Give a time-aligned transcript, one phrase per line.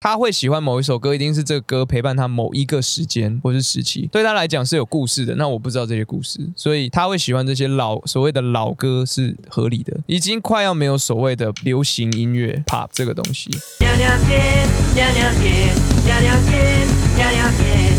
[0.00, 5.34] 他会喜欢某一首歌，一定是这个歌陪伴他某一个时间或是时期，对他来讲是有故事的。
[5.34, 9.98] 那我不知道这些故事，所以他会喜欢这些老所谓的老歌是合理的。
[10.06, 13.50] 已经快要没有所谓的流行音乐 pop 这个东西。
[13.80, 14.38] 娘娘街，
[14.94, 15.34] 娘娘，
[16.04, 16.36] 娘娘，
[17.16, 17.97] 娘娘，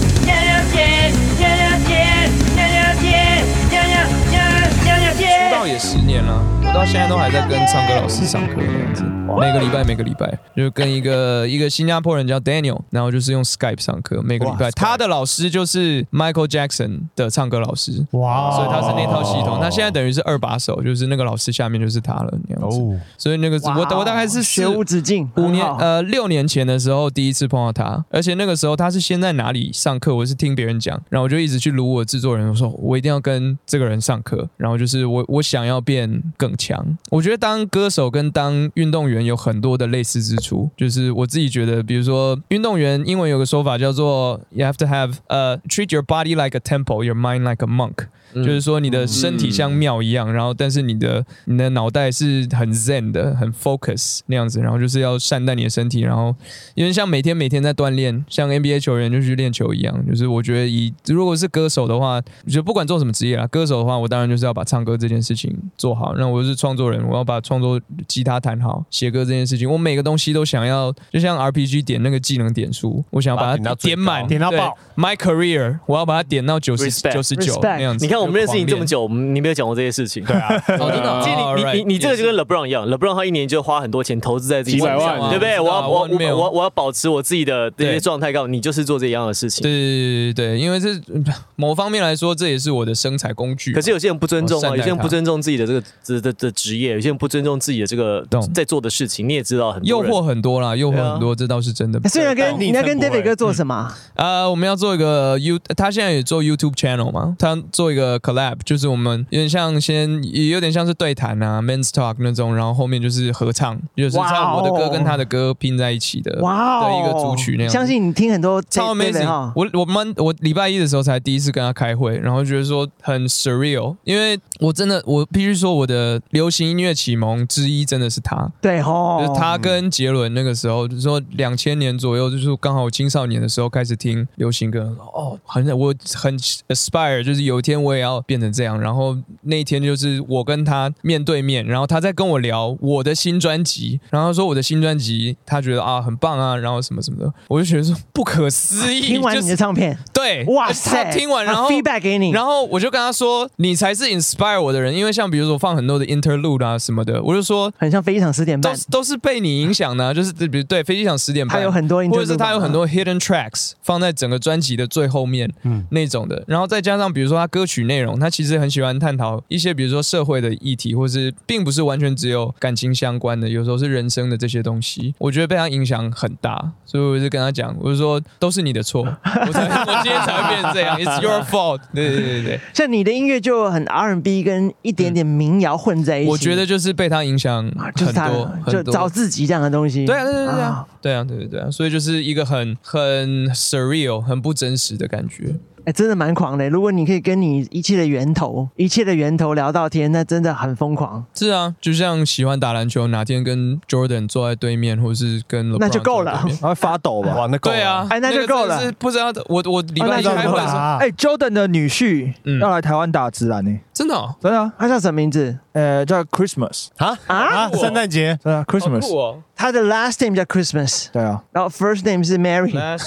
[6.80, 9.04] 到现在都还在跟唱歌老师上课这样子，
[9.38, 14.72] 每个礼拜每个礼拜就跟一个一个新加坡人叫 Daniel，然后就是用 Skype 上课，每个礼拜。
[14.72, 18.52] 他的老师就是 Michael Jackson 的唱歌老师，哇。
[18.56, 19.60] 所以他是那套系统。
[19.60, 22.80] 他现在等于是二把手，就是那个老师下面就是他了那样子。
[22.80, 36.69] 哦，所以那个我我大概是学无止境，五年呃六年前的时候第一次碰到他，而且那个时候他是先在哪里上课，我是听别人讲，然后我就一直去撸我制作人，我说我一定要跟这个人上课，然后就是我我想要变更强。
[37.10, 48.08] 我觉得当歌手跟当运动员有很多的类似之处，就是我自己觉得，比如说运动员英文有个说法叫做 you have to have 呃、treat your body like a temple, your mind like a monk。
[48.32, 56.36] 就是说你的身体像庙一样，然后但是你的你的脑袋是很 zen 的，很 focus 那样子，然后就是要善待你的身体，然后
[56.76, 60.06] 因为像每天每天在锻炼，像 NBA 球员就去练球一样。
[60.08, 66.14] 就是我觉得以如果是歌手的话，就不管做什么职业啦，歌手的话，我当然就是要把唱歌这件事情做好。
[66.16, 74.78] 那我是创作人，我要把创作吉他弹好，写歌这件事情，我每个东西都想要，就像 RPG 点那个技能点数，我想要把它点到满，点到爆。
[74.98, 78.06] My career，我要把它点到九十九十九那样子。
[78.06, 80.24] 你看我们认识你这么久，你没有讲过这些事情。
[80.26, 85.56] 对啊， 真的哦，其实你你你你这个就跟 LeBron 一样，LeBron 他一年就花很多钱投资在自己几百身上万对不对？
[85.56, 89.62] 啊我要我我我我要保持我自己的这些状态，告诉你就是做这一样的事情。
[89.64, 90.90] 对对对对对，因为这
[91.56, 93.72] 某方面来说，这也是我的生财工具。
[93.72, 99.28] 可是有些人不尊重啊，有些人不尊重自己的这个这的的职业，有些人不尊重自己的这个懂在做的事情。
[99.28, 102.00] 你也知道，很多诱惑很多啦，诱惑很多，这倒是真的。
[102.10, 103.94] 所以要跟你要跟 David 哥做什么？
[104.16, 117.72] 呃，我们要做一个 You，他现在也做 YouTube channel 嘛，他做一个 collab，就是我们有点像先，也有点像是对谈啊，men's talk 那种，然后后面就是合唱，就是唱我的歌跟他的歌拼在一起的，哇哦，的一个组曲那样。
[117.72, 119.52] 相信你听很多超 amazing！
[119.56, 138.80] 我我们我礼拜一的时候才第一次跟他开会，然后觉得说很 surreal，因为我真的我必须说我的流行音乐启蒙之一真的是他，对哦，就是他跟杰伦那个时候，就是说两千年左右，就是刚好我青少年的时候开始听流行歌，哦，很我很 aspire，就是有一天我也要变成这样。
[138.80, 165.86] 然后那一天就是我跟他面对面，然后他在跟我聊我的新专辑，然后他说我的新专辑他觉得啊很棒啊，然后什么什么的，我就觉得说不可思议， 听完你就是的唱片，对，哇塞，他听完然后 feedback 给你，然后我就跟他说，你才是 inspire 我的人，因为像比如说我放很多的 interlude 啊什么的，我就说很像飞机场十点半，都是都是被你影响的啊、 就是比如对飞机场十点半，他有很多 interlude 或者是他有很多 hidden tracks 放在整个专辑的最后面，嗯。
[165.92, 179.02] 那种的，然后再加上比如说他歌曲内容，他其实很喜欢探讨一些比如说社会的议题，或是并不是完全只有感情相关的，有时候是人生的这些东西，我觉得被他影响很大，所以我就跟他讲，我就说都是你的错，
[179.48, 182.60] 我才我今天才会变成这样，It's your fault，对对对对。
[182.74, 188.94] 像你的音乐就很 R&B 跟一点点民谣混在一起，我觉得就是被他影响啊就是他很多，就很多。
[188.94, 195.56] 找自己这样的东西，对啊，对对对对啊啊，对啊，对对对啊，所以就是一个很很 surreal、很不真实的感觉。
[195.86, 196.70] 哎，真的蛮狂的。
[196.70, 201.24] 如果你可以跟你一切的源头、一切的源头聊到天，那真的很疯狂。
[201.34, 206.34] 是啊，就像喜欢打篮球，哪天跟 Jordan 坐在对面，或是跟那就够了。
[206.34, 206.58] 坐在对面。
[206.62, 207.34] 他会发抖吧？
[207.34, 207.78] 哇，那够了。
[207.78, 208.76] 对啊，哎那就够了。
[208.76, 210.42] 个真的是不知道，我我礼拜一哦那就够了。
[210.42, 210.98] 开会的时候，啊。
[211.00, 212.60] 哎，Jordan 的女婿嗯。
[212.60, 214.34] 要来台湾打直男呢，真的哦？
[214.42, 215.54] 真的啊，他叫什么名字？
[215.74, 217.18] 呃，叫 Christmas，啊？
[217.28, 217.36] 啊？
[217.36, 217.70] 啊！
[217.74, 218.40] 圣诞节？
[218.42, 219.44] 真的啊，Christmas，酷哦。
[219.58, 222.72] 他的 last name 叫 Christmas，对啊，然后 first name 是 Mary。
[222.80, 222.98] 然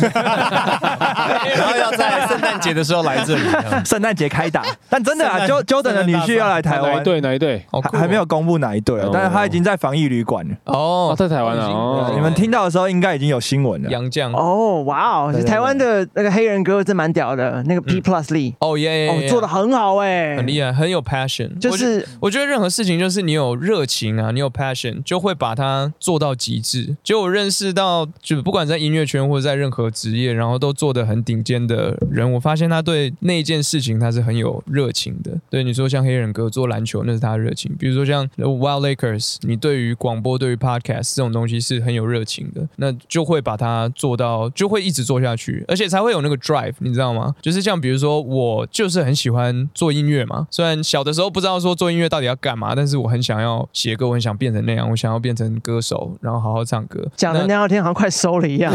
[1.66, 3.41] 后要在圣诞节的时候来这里，
[3.86, 7.22] 圣诞节开打，但真的啊圣诞，Jo Jordan 的女婿要来台哪一湾，队？
[7.22, 7.64] 哪一队？
[7.70, 7.91] 好酷哦。
[7.94, 10.54] 还还没有公布哪一队啊哦，但是他已经在防疫旅馆了。
[10.64, 13.88] 哦，哦，在台湾啊，哦，你们听到的时候应该已经有新闻了。
[13.88, 15.50] 杨绛哦，哇哦，对对对。
[15.50, 26.96] 台湾的那个黑人哥真蛮屌的，那个 P Plus Lee，哦耶哦，做的很好哎，很厉害，很有 passion，就是我觉得任何事情就是你有热情啊，你有 passion，就会把它做到极致。
[27.04, 35.30] 就我认识到，就不管在音乐圈或者在任何职业，然后都做的很顶尖的人，我发现他对那一件事情他是很有热情的。
[35.48, 47.34] 对你说像黑人哥做篮球，那是他的热情；比如说像 Wild Lakers，你对于广播、对于 podcast 这种东西是很有热情的，那就会把它做到，就会一直做下去，而且才会有那个 drive，你知道吗？
[47.40, 57.01] 就是像比如说我就是很喜欢做音乐嘛，虽然能小的时候不知道说做音乐到底要干嘛，但是我很想要写歌，我很想变成那样，我想要变成歌手，然后好好唱歌。
[57.16, 58.72] 讲的那那聊天好像快收了一样。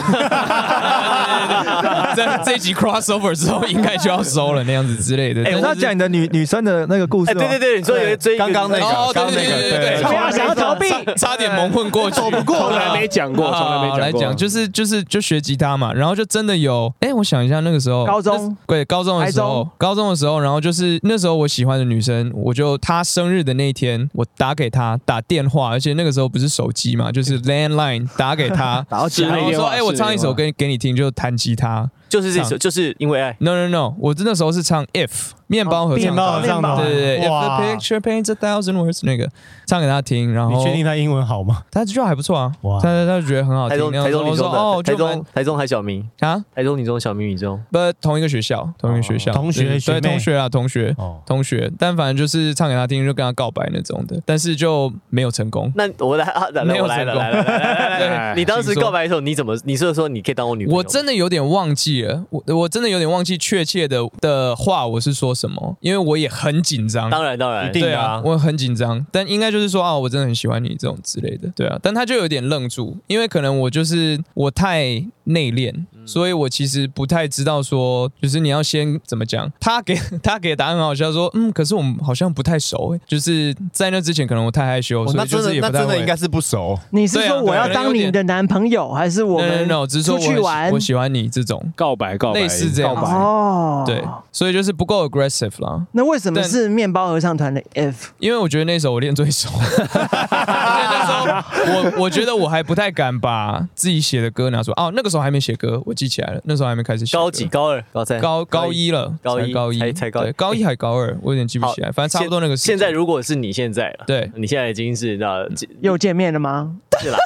[2.16, 5.44] 在这一集 crossover 之后，应该就要收了那样子之类的。
[5.44, 7.34] 哎，我要讲你的女女生的那个故事？
[7.34, 14.00] 对对对，你说有一追刚刚那个哦，对刚刚那个对对对对，不要想要逃避，差点蒙混过去，走不从来没讲过，从来没讲过。
[14.00, 31.90] 来讲，就是就是就学吉他嘛，然后就真的有，哎，我想一下，那个时候高中对高中的时候，高中的时候，然后就是那时候我喜欢的女生，我就她生日的那一天，我打给她打电话，而且那个时候不是手机嘛，就是 landline 打给她， 然后说，哎，我唱一首歌给你听，就弹吉他。
[32.10, 33.36] 就是这首，就是因为爱。
[33.40, 39.30] No no no，我那时候是唱 If 面包合唱面，包合唱团对对对，If 哇 the picture paints a thousand words 那个
[39.66, 41.64] 唱给他听，然后你确定他英文好吗？
[41.72, 50.94] 他就还不错啊，哇她她就觉得很好听，台中台中女中我说哦，的，台中台中海小明，啊，台中女中小明女中，不同一个学校，同一个学校，哦同学对同学啊，同学。
[50.98, 55.72] 哦，同学，但反正就是唱给他听，就跟他告白那种的，但是就没有成功。
[55.76, 59.58] 那我来啊，来没有我来了，成功来来来来来来，对你当时告白的时候，你怎么？
[59.64, 60.78] 你是说你可以当我女朋友吗？
[60.78, 67.10] 我真的有点忘记了，我我真的有点忘记确切的的话我是说什么，因为我也很紧张。
[67.10, 67.72] 当然当然。
[67.72, 75.74] 对啊，我很紧张，但应该就是说啊，我真的很喜欢你这种之类的，对啊，但他就有点愣住，因为可能我就是我太内敛，
[76.08, 86.80] 所以我其实不太知道说，就是你要先怎么讲，他给他给的答案很好笑，说嗯，可是我们好像不太熟，欸就是在那之前可能我太害羞，所以就是那也不太那真的应该是不熟。
[86.92, 94.02] 你是说我要当你的男朋友，还是我 no no 们 no，只是说我很出去玩喜我喜欢你这种告白告白，类似这样，哦，对，
[94.32, 95.86] 所以就是不够 aggressive 啦。
[95.92, 98.12] 那为什么是面包合唱团的 F？
[98.20, 99.50] 因为我觉得那首我练最熟，
[100.32, 101.26] 那时候
[101.74, 104.76] 我我觉得我还不太敢把自己写的歌拿出来。
[104.78, 107.18] 哦，那个时候还没写歌，我记起来了，那时候还没开始写。
[107.18, 107.46] 高几？
[107.48, 112.78] 高二、高三、高高一了，高一高一，才才高对高一还高二，我有点记不起来，反正差不多那个时间。
[112.78, 115.46] 现在如果是你现在了，对你现在已经是那
[115.82, 116.76] 又见面了吗？
[117.00, 117.18] 是啦，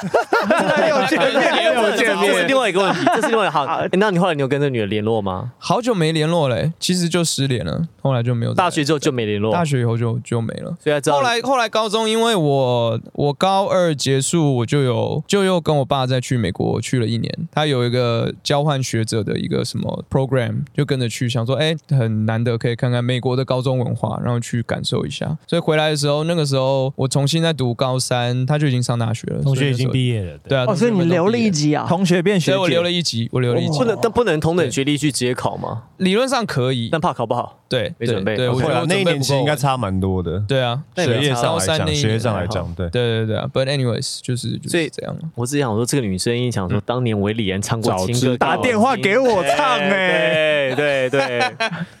[0.88, 3.64] 又见面又见面，这是另外一个问题， 这是另外一个好。
[3.64, 5.52] 诶那你后来你有跟这女的联络吗？
[5.58, 10.76] 好久没联络嘞，其实就失联了，后来就没有大学之后就没联络，大学以后就就没了。
[10.78, 17.32] 所以后来后来高中，因为我我高二结束，我就有就又跟我爸再去美国去了一年。
[17.50, 25.36] 他有一个交换学者的一个什么 program，就跟着去，想说哎、很难得可以看看美国的高中文化，然后去感受一下。
[25.46, 31.86] 所以回来的时候，那个时候我重新在读高三，他就已经上大学了，同学已经毕业了，对啊，哦，所以你留了一级，啊？
[31.88, 35.84] 同学变学姐，所以我留了一级，我留了一级不，能，但不能同等学历去直接考吗？
[35.98, 37.58] 理论上可以，但怕考不好。
[37.72, 40.38] 对对没准备对，我那一年其实应该差蛮多的。
[40.46, 42.90] 对啊，学业上来讲，学业上来讲，对。
[42.90, 45.20] 对对对啊，But anyways，就是就所以是这样了。
[45.34, 51.52] 我只想说，这个女生一想说，当年韦礼安唱过早情歌，知道打电话给我唱哎，对对对。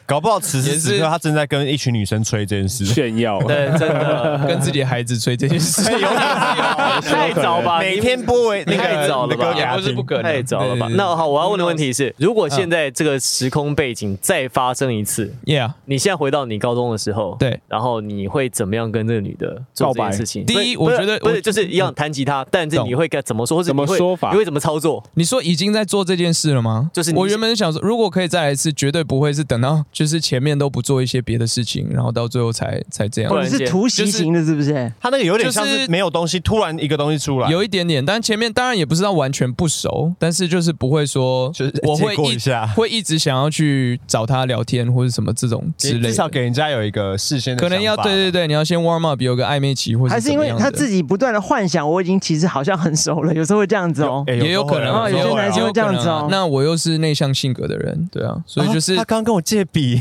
[0.04, 2.84] 搞不好此时此刻他正在跟一群女生吹这件事。
[2.84, 4.38] 炫耀，对，真的。
[4.46, 5.82] 跟自己的孩子吹这件事，
[7.02, 7.78] 太早吧？
[7.78, 9.46] 每天播为那个太早了吧？
[9.48, 10.86] 那个也不是不可能，太早了吧？
[10.90, 20.44] 那好，我要问的问题是，如果现在这个时空背景再发生一次，，Yeah，你现在回到你高中的时候，对，然后你会怎么样跟这个女的做这件事情？
[20.44, 24.30] 第一我觉得不是就是一样弹吉他，但是你会该怎么说，或者怎么说法？
[24.30, 25.02] 你会怎么操作？
[25.14, 26.90] 你说已经在做这件事了吗？
[26.92, 33.36] 就是我原本想说，如果可以再来一次，绝对不会是等到就是前面都不做一些别的事情，然后到最后才才这样不。
[33.36, 34.92] 哦，然间你是突袭型的，是不是？
[35.00, 54.22] 他那个有点像就是是没有东西，突然一个东西出来，有一点点，但前面当然也不是到完全不熟，但是就是不会说，就是我会一一下会一直想要去找他聊天或者什么这种之类的，至少给人家有一个事先的可能要对对对，你要先 warm up，有个暧昧期或者还是因为他自己己不断的幻想，我已经其实好像很熟了，有时候会这样子哦。
[54.26, 60.00] 哎也有可能啊，哦有些男生会这样子哦那我又是内向性格的人，对啊，所以就是他刚刚跟我借笔，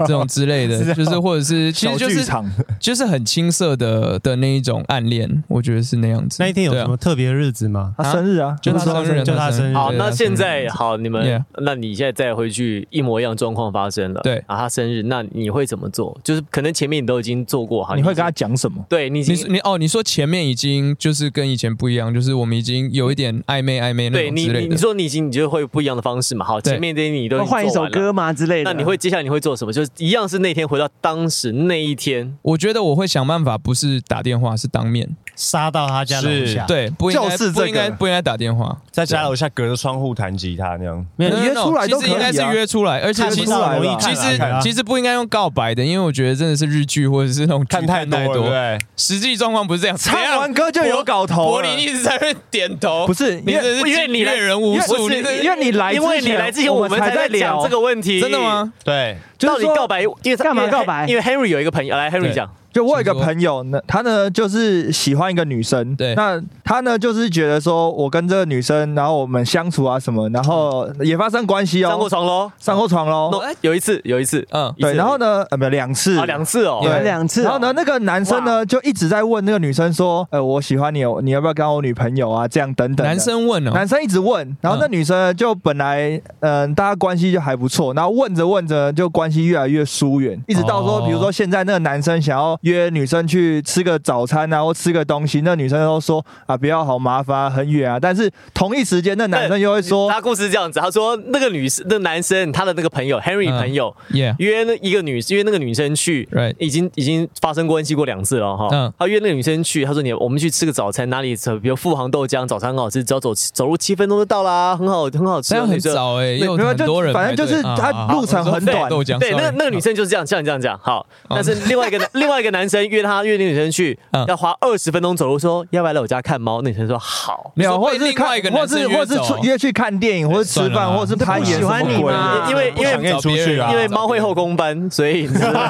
[0.00, 6.36] 这种之类的， 就是或者是其小实就是剧场， 就是很青涩的的那一种暗恋，我觉得是那样子。
[6.40, 7.94] 那一天有什么特别的日子吗？
[7.96, 16.18] 他生日啊，就他生日，就他生日好，那现在好，你们那你现在再回去一模一样状况发生了，对啊，他生日，那你会怎么做？
[16.24, 18.84] 就是可能前面你都已经做过，哈，你会跟他讲什么？
[18.88, 24.76] 对你你你哦，你说前面已经就是跟以前不一样，就是我们已经有一点暧昧暧昧那对你你你种之类的。
[24.76, 26.44] 说你已经你就会不一样的方式嘛？
[26.44, 28.70] 好，前面这些你都换一首歌嘛之类的。
[28.72, 29.72] 那你会接下来你会做什么？
[29.72, 35.08] 就是一样是那天回到当时那一天，我觉得我会想办法，不是打电话，是当面。
[35.36, 38.76] 杀到他家楼下，，对，不应该就是这个不应该不应该打电话。
[38.92, 41.04] 在家楼下隔着窗户弹吉他那样。
[41.16, 43.52] 没有约出来都啊其实应该是约出来，而且其实
[43.98, 48.78] 其实其实不应该用告白的，因为我觉得真的是日剧或者是那种看太多了，对？
[48.96, 49.96] 实际状况不是这样。
[49.96, 51.48] 唱完歌就有搞头。
[51.48, 58.38] 柏林一直在那边点头，不是因为因为你来阅人无数，因为你来之前，因为你来之前我们才才在讲聊这个问题，真的？
[58.38, 58.72] 吗？
[58.84, 61.06] 对，就是说告白，因为他干嘛告白？
[61.06, 66.12] 因为 Henry 有一个朋友，来 Henry 讲，就我有一个朋友呢，他呢就是喜欢一个女生，对。
[66.16, 72.50] 那他呢就是觉得说我跟这个女生，然后我们相处啊什么，然后也发生关系哦，上过床喽？
[72.58, 76.18] 上过床喽，哦，有一次，有一次，嗯，对，然后呢，呃，没有两次。
[76.18, 77.04] 啊，，两次哦，对。
[77.04, 77.44] 两次哦。
[77.44, 82.48] 然后呢，那个男生呢就一直在问那个女生说，呃，我喜欢你，你要不要当我女朋友啊？
[82.48, 83.06] 这样等等。
[83.06, 91.04] 男生问哦，男生一直问，然后那女生就本来嗯、大家关系就还不错，然后问着问着就关系越来越疏远，一直到说，哦。
[91.06, 103.94] 比如说现在那个男生想要约女生去吃个早餐啊，或吃个东西，那女生都说啊不要好麻烦啊，很远啊，但是同一时间那男生又会说，他故事是这样子，他说那个女生，那男生他的那个朋友 Henry 嗯朋友
[104.38, 106.28] 约那一个女，约那个女生去
[106.58, 108.68] 已经已经发生关系过两次了哈。
[108.72, 108.92] 嗯。
[108.98, 115.54] 他约那个女生去，他说你我们去吃个早餐，哪里比如富航豆浆，早餐很好吃，只要走走路七分钟就到啦，很好很好吃。
[115.54, 118.90] 很早哎，没有很多人反正就是他啊路程很对短。
[118.90, 126.62] 豆浆对，那个那个女生就是这样，像你这样讲好，但是另外一个另外一个男生约他约那女生去嗯，要花二十分钟走路，说要不要来我家看猫？
[126.62, 127.52] 那女生说好。
[127.56, 135.60] 没有，或者是另外一个，或男生约是或是走出约去看电影，或是吃饭，算了啦或者是攀岩这不喜欢你吗因为因为想跟你出去啊因为猫会后宫班，所以你知道找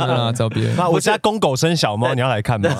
[0.00, 0.74] 别人啊，找别人。
[0.76, 2.70] 那我家公狗生小猫，你要来看吗？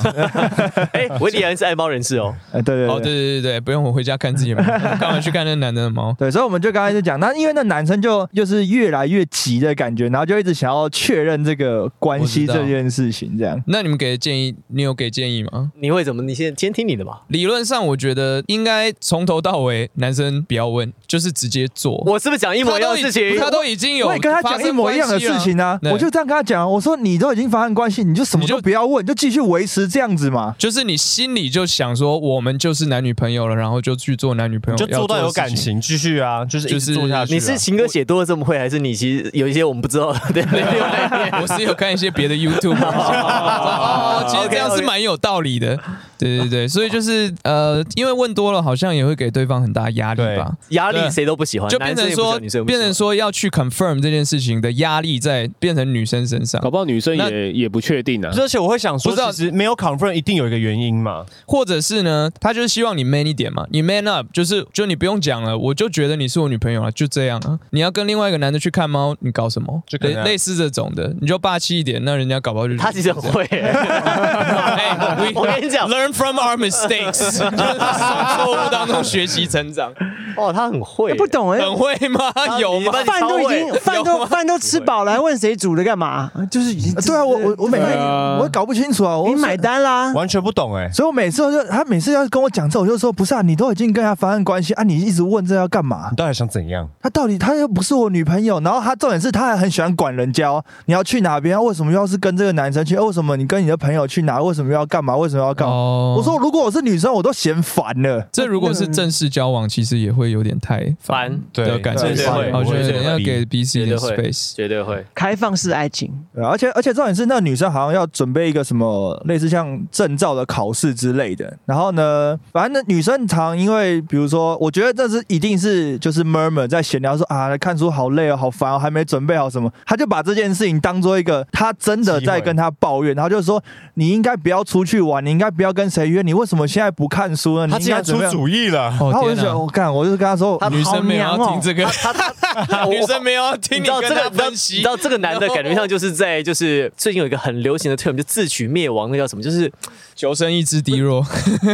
[0.93, 2.35] 哎，维里安是爱猫人士哦。
[2.53, 6.15] 哎，对对哦，对对对对，不用我回家看自己的猫， 干嘛去看那男的的猫？
[6.19, 13.61] 对，所以我们就刚才就讲，那因为那男生就就是越来越急的感觉，然后就一直想要确认这个关系我知道这件事情，这样。
[13.67, 15.73] 那你们给的建议，你有给建议吗？
[15.81, 16.23] 你会怎么？
[16.23, 17.23] 你先先听你的吧。
[17.29, 21.97] 理论上，我觉得应该从头到尾，男生不要问，就是直接做。
[22.07, 23.39] 我是不是讲一模一样的事情？
[23.39, 30.55] 他都已经有我也跟他讲一模一样的事情啊，我就这样跟他讲，我说你都已经发生关系，你就什么你就都不要问，就继续维持这样子嘛。
[30.59, 35.81] 就是你心里就想说，我们就是男女朋友了，然后就去做男女朋友，就做到有感情。
[35.81, 37.35] 继续啊，就是就是做下去啊。
[37.35, 41.41] 你是情歌写多了这么会，还是你其实有一些我们不知道的对对对？
[41.41, 45.79] 我是有看一些别的 YouTube， 哦，其实这样是蛮有道理的。
[46.23, 50.53] 对对对，所以就是呃，因为问多了，好像也会给对方很大压力吧。
[50.71, 58.31] 压力谁都不喜欢，就变成说，变成说要去 confirm 这件事情的压力在变成女生身上，搞不好女生也也不确定啊。
[58.37, 61.25] 而且我会想说，不知道其实没有 confirm 一定有一个原因嘛。
[61.47, 67.59] 或者是呢，他就是希望你 man 一点嘛，你 man up，就是就你不用讲了，我就觉得你是我女朋友了，就这样啊。
[67.71, 69.83] 你要跟另外一个男的去看猫，你搞什么？
[69.87, 73.45] 就类似这种的，你就霸气一点，那人家搞不好就他其实很会。
[73.45, 74.97] 哎，
[75.35, 79.93] 我跟你讲，learn from our mistakes， 就是从错误当中学习成长。
[80.35, 82.21] 哦，他很会，不懂哎，很会吗？
[82.59, 82.91] 有吗？
[83.05, 86.31] 饭都已经饭都饭都吃饱了，还问谁煮的干嘛？
[86.51, 87.99] 就是已经对啊，我我我每天
[88.39, 90.91] 我搞不清楚啊，我你买单啦，完全不懂哎。
[90.91, 96.17] 所以我每次就他每次要跟我讲这，我就说不是啊，你都已经跟他发生关系啊，你一直问这要干嘛你？
[96.17, 96.89] 到底想怎样？
[97.03, 100.65] 他到底他又不是我女朋友，然后他重点是他还很喜欢管人家哦。
[100.87, 101.63] 你要去哪边？
[101.63, 102.97] 为什么要是跟这个男生去？
[102.97, 104.41] 为什么你跟你的朋友去哪？
[104.41, 105.15] 为什么要干嘛？
[105.15, 105.75] 为什么要干嘛？
[105.93, 108.27] 哦我说如果我是女生，我都嫌烦了。
[108.33, 112.53] 这如果是正式交往，其实也会有点太烦的感觉对对会。
[112.53, 114.55] 我觉对对得要给彼此一点 space。
[114.55, 115.05] 绝对会。
[115.15, 121.57] 开放式爱情，而且而且重点是，那个女生好像要准备一个什么类似像证照的考试之类的。
[121.67, 133.63] 然后呢，反正那女生常因为比如说，我觉得这是一定是就是 murmur 在闲聊说啊，看书好累哦，好烦哦，还没准备好什么，他就把这件事情当做一个他真的在跟他抱怨，然后就说
[133.95, 137.67] 你应该不要出去玩，你应该不要跟谁约，你为什么现在不看书呢？
[137.67, 138.33] 你应他竟然出么样？
[138.33, 142.13] 主意了，哦然后我就想，我干，我就是跟他说，女生没有要听这个，他
[142.89, 144.75] 女生没有听你跟她这个，你知道分析。
[144.77, 149.43] 你知道这个男的感觉上就是在就是最近有一个很流行的 term，就自取灭亡，那叫什么？
[149.43, 149.71] 就是
[150.15, 151.25] 求生意志低弱，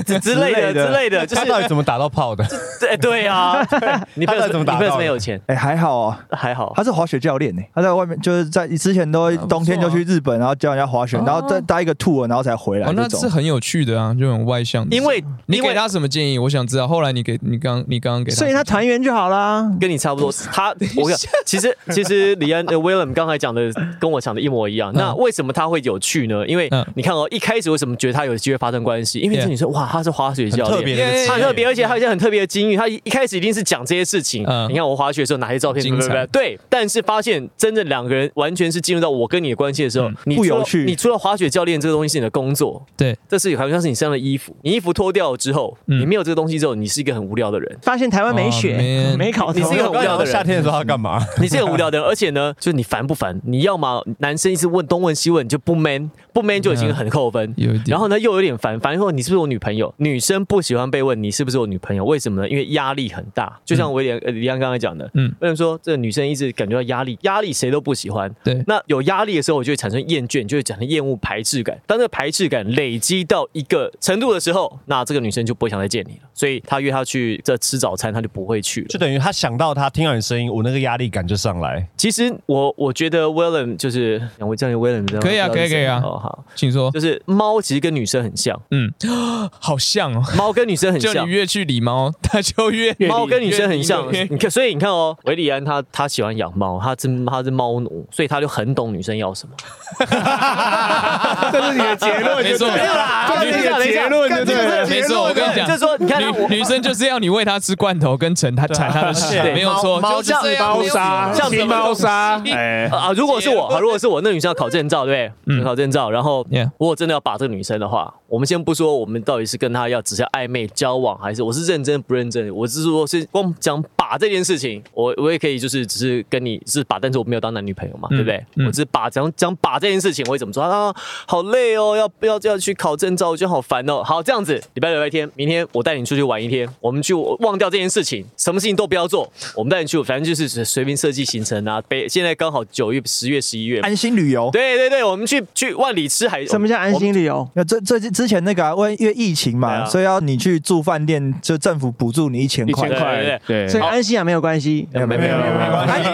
[0.07, 2.45] 之 之类的 之类的，就是他到底怎么打到炮的？
[2.81, 3.67] 对对啊，
[4.15, 6.21] 你朋友他到底怎么打到你朋友是没有钱，哎、还好啊。
[6.31, 6.73] 还好。
[6.77, 12.91] 他是滑雪教练呢、他在外面就是在之前都冬天就去日本，然后教人家滑雪，哦然后再待一个 tour，然后才回来。
[12.93, 14.97] 那是很有趣的啊，就很外向的。
[14.97, 16.39] 因为你给他什么建议？
[16.39, 16.87] 我想知道。
[16.87, 19.69] 后来你给你刚你刚刚给所以他团圆就好啦。
[19.81, 23.71] 跟你差不多，他我讲，其实其实李安呃 William 刚才讲的
[24.01, 24.93] 跟我讲的一模一样。
[24.95, 26.47] 那为什么他会有趣呢？
[26.47, 26.87] 因为嗯。
[26.95, 29.21] 你看哦，一开始为什么觉得他有机会发生关系？
[29.21, 32.77] 因为这女生哇，她是滑雪教很特别她很特别，而且她有一些很特别的经历。
[32.77, 34.45] 她一一开始一定是讲这些事情。
[34.47, 34.69] 嗯。
[34.69, 36.27] 你看我滑雪的时候哪些照片，对不对？
[36.33, 40.85] 对，但是发现真的两个人完全是进入到我跟你的关系的时候嗯，你不有趣。
[40.85, 44.55] 你除了滑雪教练这个东西是你的工作，对，这是好像是你身上的衣服。
[44.63, 46.01] 你衣服脱掉之后，嗯。
[46.01, 47.79] 你没有这个东西之后，你是一个很无聊的人。
[47.83, 50.33] 发现台湾没雪没考你是一个很无聊的人。
[50.33, 51.25] 夏天天说他干嘛？
[51.41, 53.41] 你是很无聊的人，而且呢，就是你烦不烦？
[53.45, 57.53] 你要么男生一直问东问西问，你就不 man，不 man 就已经很扣分。
[57.57, 59.93] 有一点然后呢，又有点烦，烦后你是不是我女朋友？
[59.99, 62.49] 女生不喜欢被问你是不是我女朋友，为什么呢？
[62.49, 63.59] 因为压力很大。
[63.65, 67.19] 就像威廉、呃李安刚才讲的，嗯嗯，为什么说这个女生一直感觉到压力？
[67.23, 68.33] 压力谁都不喜欢。
[68.45, 71.79] 对那有压力的时候，我就会产生厌倦，就会产生厌恶、排斥感。
[71.87, 76.29] 当这个排斥感累积到一个程度的时候，那这个女生就不会想再见你了。
[76.35, 78.87] 所以他约她去这吃早餐，他就不会去了。
[78.89, 81.87] 就等于他想到他听到你声音，我那个压力感就上来。
[81.97, 85.23] 其实我我觉得 Willem 就是两位叫你 Willem 知道吗？
[85.23, 86.01] 可以啊可以可以啊。
[86.01, 86.09] 谁。
[86.09, 86.91] 哦好，请说。
[86.91, 88.93] 就是猫其实跟女生很像，嗯，
[89.61, 91.13] 好像哦，猫跟女生很像。
[91.15, 91.29] 就你。
[91.29, 94.11] 越去理猫， 它就越猫跟女生很像。
[94.11, 99.55] 越理，你看，所以你看哦，维里安他他喜欢养猫，他是他是猫奴，所以他就很懂女生要什么。
[101.53, 104.89] 这是你的结论，没错没有啦这是你的结论，对不对？
[104.89, 109.55] 没错，我跟你讲，就是说，你看我女女生就是要你喂她吃罐头跟盛它铲她的屎，对。
[109.55, 115.57] 没有错，猫就是这样猫砂，像金猫砂， 哎，啊，如果是我，好，如果是我，那女生要考证照，对不对？
[115.57, 116.47] 嗯考证照，然后
[116.79, 128.37] 如果真的要把这个女生的话，我们先不说我们到底是跟她要只是暧昧交往，还是我是认真不认真，我是说是光讲把这件事情，我我也可以就是只是跟你是把，但是我没有当男女朋友嘛，对不对？
[128.57, 130.95] 嗯我只是把讲讲把这件事情，我会怎么说啊？
[131.27, 134.03] 好累哦，要不要要去考证照，我觉得好烦哦。
[134.03, 141.83] 好，这样子，礼拜六、礼拜天，明天我带你出去玩一天，我们去忘掉这件事情，什么事情都不要做，我们带你去，反正就是随便设计行程啊。
[141.89, 144.51] 北现在刚好九月、十月、十一月，安心旅游。
[144.53, 146.45] 对对对，我们去去万里吃海。
[146.47, 147.49] 什么叫安心旅游？
[147.55, 152.99] 那这这之前那个啊，因为因为疫情嘛，啊所以要你去住饭店，就政府补助你一千块一块千。
[152.99, 153.17] 块，
[153.47, 154.89] 对对所以安心亚没有关系。
[154.93, 155.37] 没有没有没有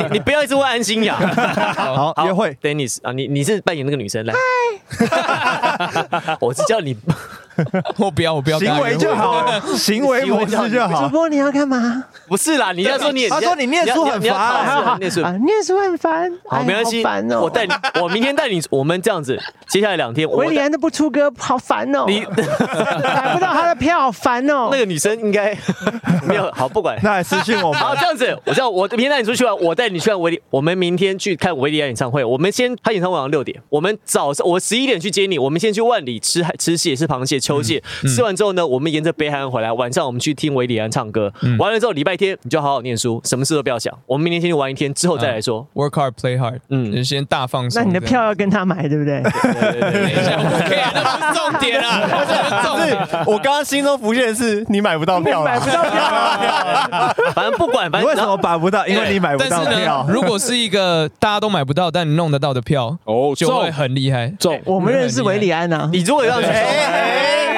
[0.09, 1.16] 你你不要一直问安心 呀。
[1.75, 2.56] 好，约会。
[2.62, 4.35] Dennis 啊，你你是扮演那个女生来。
[6.40, 6.97] 我是叫你，
[7.99, 11.11] 我不要，我不要行为就好了，行为模式就好主。
[11.11, 12.05] 播你要干嘛？
[12.27, 17.41] 不是啦，你要说你也，他说你念书很烦念书啊，念书很烦，好，哎没关系，烦哦。
[17.43, 22.05] 我带你，我明天带你，我们这样子，接下来两天，我维里安都不出歌，好烦哦。
[22.09, 22.21] 你
[23.03, 24.69] 买不到他的票，好烦哦。
[24.73, 25.57] 那个女生应该
[26.27, 26.99] 没有好，不管。
[27.03, 27.81] 那来私信我们。
[27.81, 32.25] 好，这样子，我知道，我明天带你出去玩，我带你去看维里，我们明天去看维里安演唱会。
[32.25, 37.83] 我们先，他演唱会晚上六点，我们早上我十一点去接你，我们先去万里吃海吃蟹，吃螃蟹、秋蟹。
[38.07, 41.33] 吃完之后呢，我们沿着北海岸回来，晚上我们去听维里安唱歌。
[41.59, 43.93] 完了之后，礼拜天你就好好念书，什么事都不要想。
[44.07, 45.67] 我们明天先去玩一天，之后再来说。
[45.75, 47.83] work hard play hard，嗯先大放松。
[47.83, 49.23] 那你的票要跟他买，对不对？
[49.23, 50.14] 对
[51.35, 52.97] 重点啊，重点。
[53.27, 58.87] 我刚刚心中浮现的是你买不到票买不到票，反正不管，反正你为什么买不到？
[58.87, 60.07] 因为你买不但是呢到票，。
[60.09, 64.29] 如果是一个大家都买不到，但你弄得到的票，哦，就会很厉害。
[64.38, 65.90] 中，我们认识维里安啊。
[65.92, 66.47] 你如果让你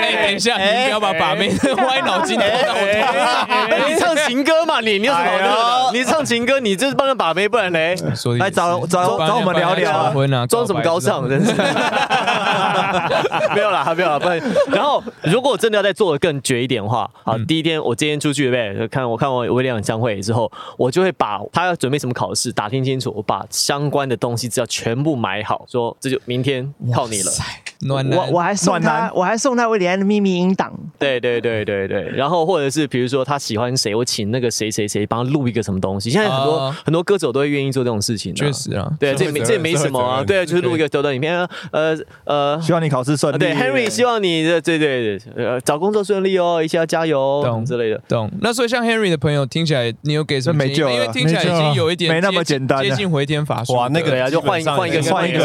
[0.07, 5.99] 哎，等一下，你不要把把妹的 歪脑筋拖到我头哎你唱情歌嘛，你你有什么好的？
[5.99, 7.97] 你唱情歌，你就是帮人把妹，不然嘞，
[8.39, 11.53] 来找找找我们聊聊啊，装什么高尚，真是。
[13.55, 14.41] 没有啦，没有啦，不然。
[14.73, 18.89] 然后，如果我真的要再做的更绝一点的话，好，第一天我今天出去对不对？
[18.89, 27.33] 看我看完威廉演唱会之后，我就会把他要准备什么考试打听清楚，我把相关的东西资料全部买好，说这就明天靠你了。
[27.81, 30.73] 暖男我我还送他，我还送他威廉安的秘密音档。
[30.99, 36.11] 对对对对对，然后或者是比如说他喜欢谁，我请那个谁谁谁帮他录一个什么东西。
[36.11, 42.61] 现在很多、哦很多歌手都会愿意做这种事情、啊，确实啊，对，这也没这也没什么啊，对啊，就是录一个短短影片啊，呃呃。
[42.63, 43.39] 希望你考试顺利。
[43.39, 48.01] 对，Henry 希望你的对对对，呃，找工作顺利哦，一起要加油哦懂之类的。
[48.09, 48.31] 懂。
[48.41, 53.75] 那所以像 Henry 的朋友听起来，你有给什么没救了因为听起来已经有一点没那么简单接近回天乏术。
[53.75, 55.41] 哇，那个对啊就换一个换一个换一个。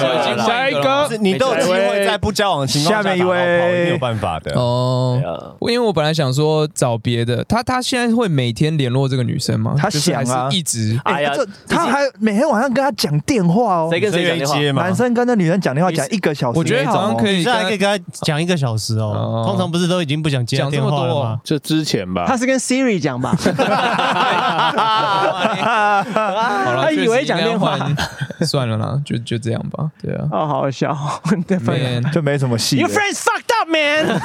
[0.46, 4.54] 下一个你都有机会在不交往的情况下面一位打到炮一定有办法的。
[4.60, 5.20] 哦
[5.62, 9.74] 因为我本来想说找别的，他他现在会每天联络这个女生吗？
[9.78, 14.00] 他想啊是一直哎呀这他还每天晚上跟他讲电话哦谁。
[14.00, 14.40] 跟谁？
[14.46, 14.84] 接吗？
[14.84, 19.44] 男生跟那女生讲电话讲一个小时我觉得好像可以你现在可以跟跟他讲一个小时哦哦。
[19.48, 21.40] 通常不是都已经不想接电话了吗？
[21.44, 23.34] 就之前吧他，是跟 Siri 讲吧？
[23.38, 23.52] 好
[26.74, 27.78] 了，他以为讲电话
[28.42, 29.90] 算了啦，就就这样吧。
[30.02, 30.98] 对啊，哦，好好笑。
[31.48, 32.78] 对，反正 Man 就没什么戏。
[33.62, 34.22] Up, man。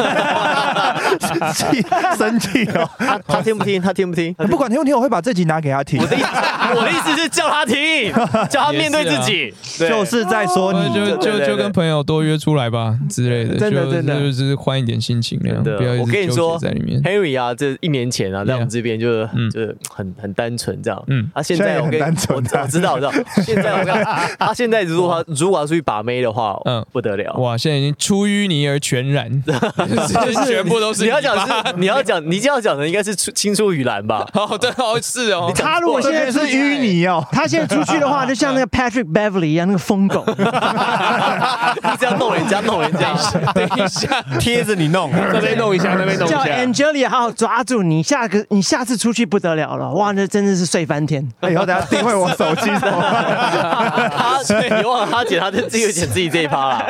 [1.55, 1.85] 气
[2.17, 2.89] 生气哦！
[2.99, 3.81] 他他听不听？
[3.81, 4.33] 他听不听？
[4.35, 6.07] 不管听不听，我会把这集拿给他听我。
[6.07, 6.27] 的意思，
[6.75, 8.13] 我的意思是叫他听，
[8.51, 9.53] 叫他面对自己。
[9.79, 17.03] 对就是在说你，就就就跟朋友多约出来吧之类的，就真的真的就是换一点心情那样，的不要一直我跟你说在里面。
[17.03, 21.03] Henry 啊，这一年前啊，在我们这边就是嗯就是很很单纯这样。
[21.09, 23.13] 嗯嗯，他现现在我跟单纯我我知道我知道，
[23.45, 27.33] 现在我跟他他 现在如果他如果要出去把妹的话，嗯嗯，不得了。
[27.35, 34.27] 哇，现在已经出淤泥而全染， 就是全部都是你要讲是你要讲你这样讲的应该是出青出于蓝吧？
[34.35, 40.25] 哦，对哦，是哦，他如果现在是淤泥哦，他现在出去的话，就像那个 Patrick Beverly 一样，那个疯狗。
[40.37, 43.15] 你这样弄人家弄人家，
[43.55, 46.51] 等一下， 贴着你弄，这边弄一下，那边弄一叫下。
[46.57, 51.27] Angelia 好好抓住你，下个你下次出去不得了了，哇，那真的是睡翻天。
[51.51, 54.41] 以后等下定位我手机他
[54.79, 56.87] 你忘了他姐他就自己剪自己这一趴啦。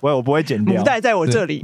[0.00, 0.84] 我我不会剪掉母。
[0.84, 1.62] 带在我这里，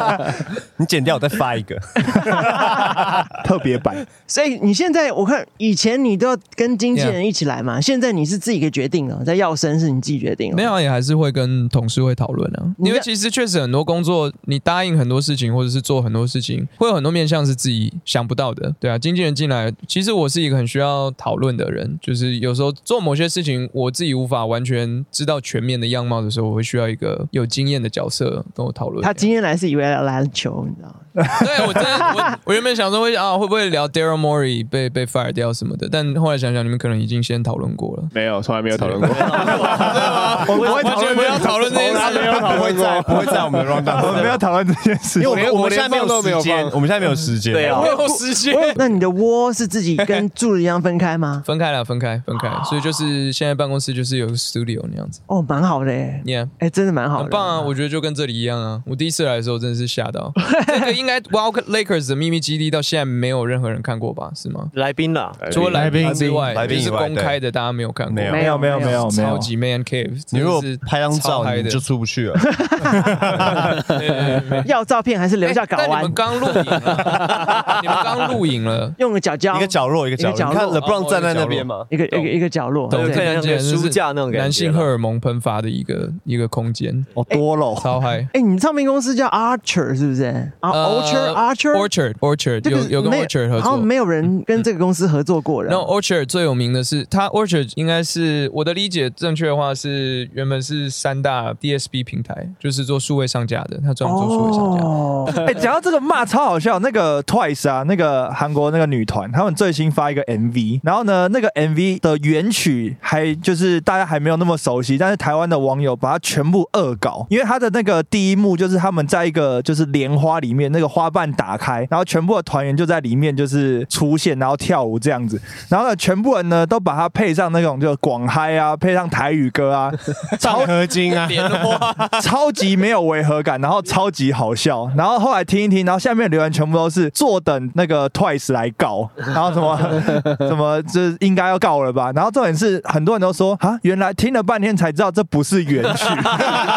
[0.78, 1.76] 你剪掉我再发一个。
[3.44, 10.56] 特别版，所以你现在我看以前你都要跟经纪人一起来嘛，现在你是自己给决定了，在要生是你自己决定了。
[10.56, 18.98] 没有也还是会跟同事会讨论啊，因为其实确实很多工作，你答应很多事情或者是做很多事情，会有很多面向是自己想不到的，对啊。
[18.98, 29.02] 经纪人进来，其实我是一个很需要讨论的人，就是有时候做某些事情，我自己无法完全知道全面的样貌的时候，我会需要一个有经验的角色跟我讨论。
[29.02, 30.94] 他今天来是以为要篮球，你知道吗？
[31.18, 38.04] 对我真的我 我原本想说会啊会不会聊 Daryl Morey 被被 fire 掉什么的，但后来想想你们可能已经先讨论过了。
[38.12, 39.08] 没有，从来没有讨论过。
[40.46, 42.20] 我们不会讨论，不要讨论这件事。
[42.20, 42.84] 没有讨不会论过。
[42.84, 45.20] 在不会在我们的 round 我们不要讨论这件事。
[45.20, 47.52] 因为我们我们现在没有有时间，我们现在没有时间。
[47.52, 48.54] 对啊没有时间。
[48.76, 51.42] 那你的窝是自己跟住的一样分开吗？
[51.44, 57.60] 分开了，分开，分开，所以就是现在办公室就是有个 studio 那样子哦，蛮好的耶，，Yeah，哎，真的蛮好的，很棒啊！
[57.60, 58.80] 我觉得就跟这里一样啊。
[58.86, 60.32] 我第一次来的时候真的是吓到，
[60.66, 64.30] 这个应该 Wild Lakers 的秘密基地到现在没有任何人看过吧？
[64.34, 64.68] 是吗？
[64.74, 68.32] 来宾啦，除了来宾之外，来宾就是公开的，大家没有看过，没有。
[68.32, 72.38] 没有没有没有超，级 man cave，你如果是拍张照，你就出不去了。
[74.66, 80.30] 要照片还是留下港湾哎但你们，刚录影了， 你们刚录影了，用个角胶，一个角落，一个角落。
[80.30, 80.54] 一个角落。
[80.54, 88.26] 你看 LeBron 站在那边嘛，一个一个一个角落，懂对看起来书架那种感觉男性荷尔蒙喷发的一个一个空间，哦多了，超嗨。
[88.34, 90.24] 哎，你唱片公司叫 Archer 是不是？
[90.60, 93.62] 啊，Orchard Archer Orchard Orchard 这个有有跟没 Orchard 合作。
[93.62, 95.70] 好像没有人跟这个公司合作过的。
[95.70, 104.84] 然后 Orchard 最有名的是，他 Orchard 应该是我的理解正确的话是原本是三大 DSP 平台，就是做数位上架的，他专门做数位上架。
[104.84, 129.92] 哦， 哎，讲到这个骂超好笑，那个 Twice 啊，那个韩国那个女团，他们最新发一个 MV，然后呢，那个 MV 的原曲还就是大家还没有那么熟悉，但是台湾的网友把它全部恶搞，因为他的那个第一幕就是他们在一个就是莲花里面，那个花瓣打开，然后全部的团员就在里面就是出现，然后跳舞这样子，然后呢，全部人呢都把它配上那种就广嗨啊，配上台语歌啊，
[130.40, 139.78] 超合金啊，莲花， 超级没有违和感，然后超级好笑，然后后来听一听，然后下面留言全部都是坐等那个 Twice 来告，然后什么
[140.48, 142.12] 什么这应该要告了吧？
[142.14, 146.04] 然后重点是很多人都说啊，原来听了半天才知道这不是原曲，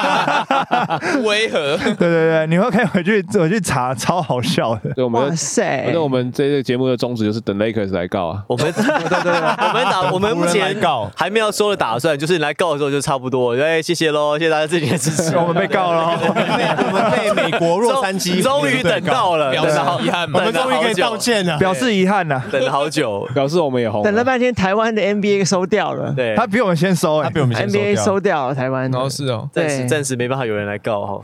[1.24, 1.78] 违和。
[1.78, 4.92] 对对对，你们可以回去我去查，超好笑的。
[4.96, 8.44] 对，我们哇的塞反正我们这个节目的宗旨就是等 Lakers 来告啊。
[8.48, 13.56] 我们对对对，我们 打我们目前告还没有说的打算，就是你来告的时候就差不多。
[13.56, 15.36] 哎，谢谢喽，谢谢大家这几年支持。
[15.42, 21.58] 我们被告了哦，我们被美国洛杉矶终于等到了，表示了好遗憾嘛我们终于可以道，歉了。
[21.58, 23.28] 表示遗憾呐、等了好久。
[23.34, 31.22] 表示我们也红等了半天，台湾的 NBA 收掉了对，他比我们先收哎、他比我们先收，NBA 掉收掉了台湾的然后是哦，对暂时没办法有人来告哈。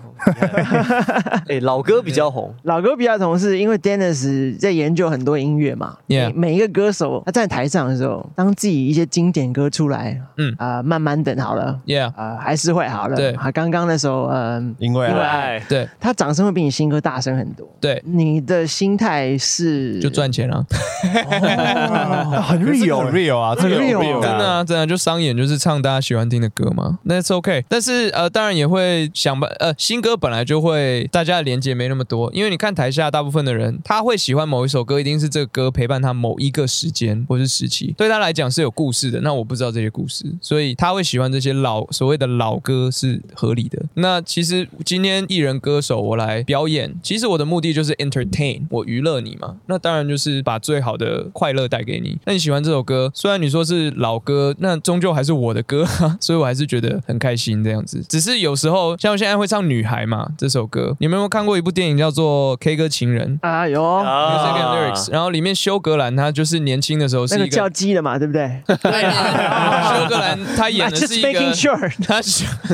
[1.47, 5.95] 哎，老歌比较红，老歌比较同是因为 Dennis 在研究很多音乐嘛。
[6.07, 10.53] Yeah 每每一个歌手他站台上的时候，当自己一些经典歌出来，嗯。
[10.57, 13.15] 啊、慢慢等好了，，Yeah，啊、还是会好了。
[13.15, 13.31] 对。
[13.33, 15.59] 啊，刚刚那首，嗯、因为啊因为爱。
[15.69, 15.87] 对。
[15.99, 17.67] 他掌声会比你新歌大声很多。
[17.79, 20.65] 对，你的心态是就赚钱啊，
[21.29, 27.63] 哦 很 real real 啊，这个 real 真的啊，真的就商演就是唱大家喜欢听的歌嘛，那是 OK。
[27.69, 39.21] 但是呃，当然也会想吧，呃，新歌本来就会大家的连接没那么多，因为你看台下大部分的人，他会喜欢某一首歌，一定是这个歌陪伴他某一个时间或是时期，对他来讲是有故事的。
[39.21, 43.83] 那我不知道这些故事，所以他会喜欢这些老所谓的老歌是合理的。
[43.95, 49.57] 那其实今天艺人歌手我来表演，其实我的目的就是 entertain，我娱乐你嘛。
[49.67, 52.17] 那当然就是把最好的快乐带给你。
[52.25, 55.85] 那你喜欢这首歌，虽然你说是老歌，那终究还是我的歌，
[56.19, 58.03] 所以我还是觉得很开心这样子。
[58.07, 63.81] 只是有时候像我现在会唱《女孩》嘛这首歌，你们有没有看过一部电影叫做《K 歌情人》啊，有、
[65.11, 68.61] 然后里面休格兰他就是年轻的时候是一个那个叫鸡的嘛，对不对？
[68.67, 72.21] 休格兰他演的 Just 是一个 sure 他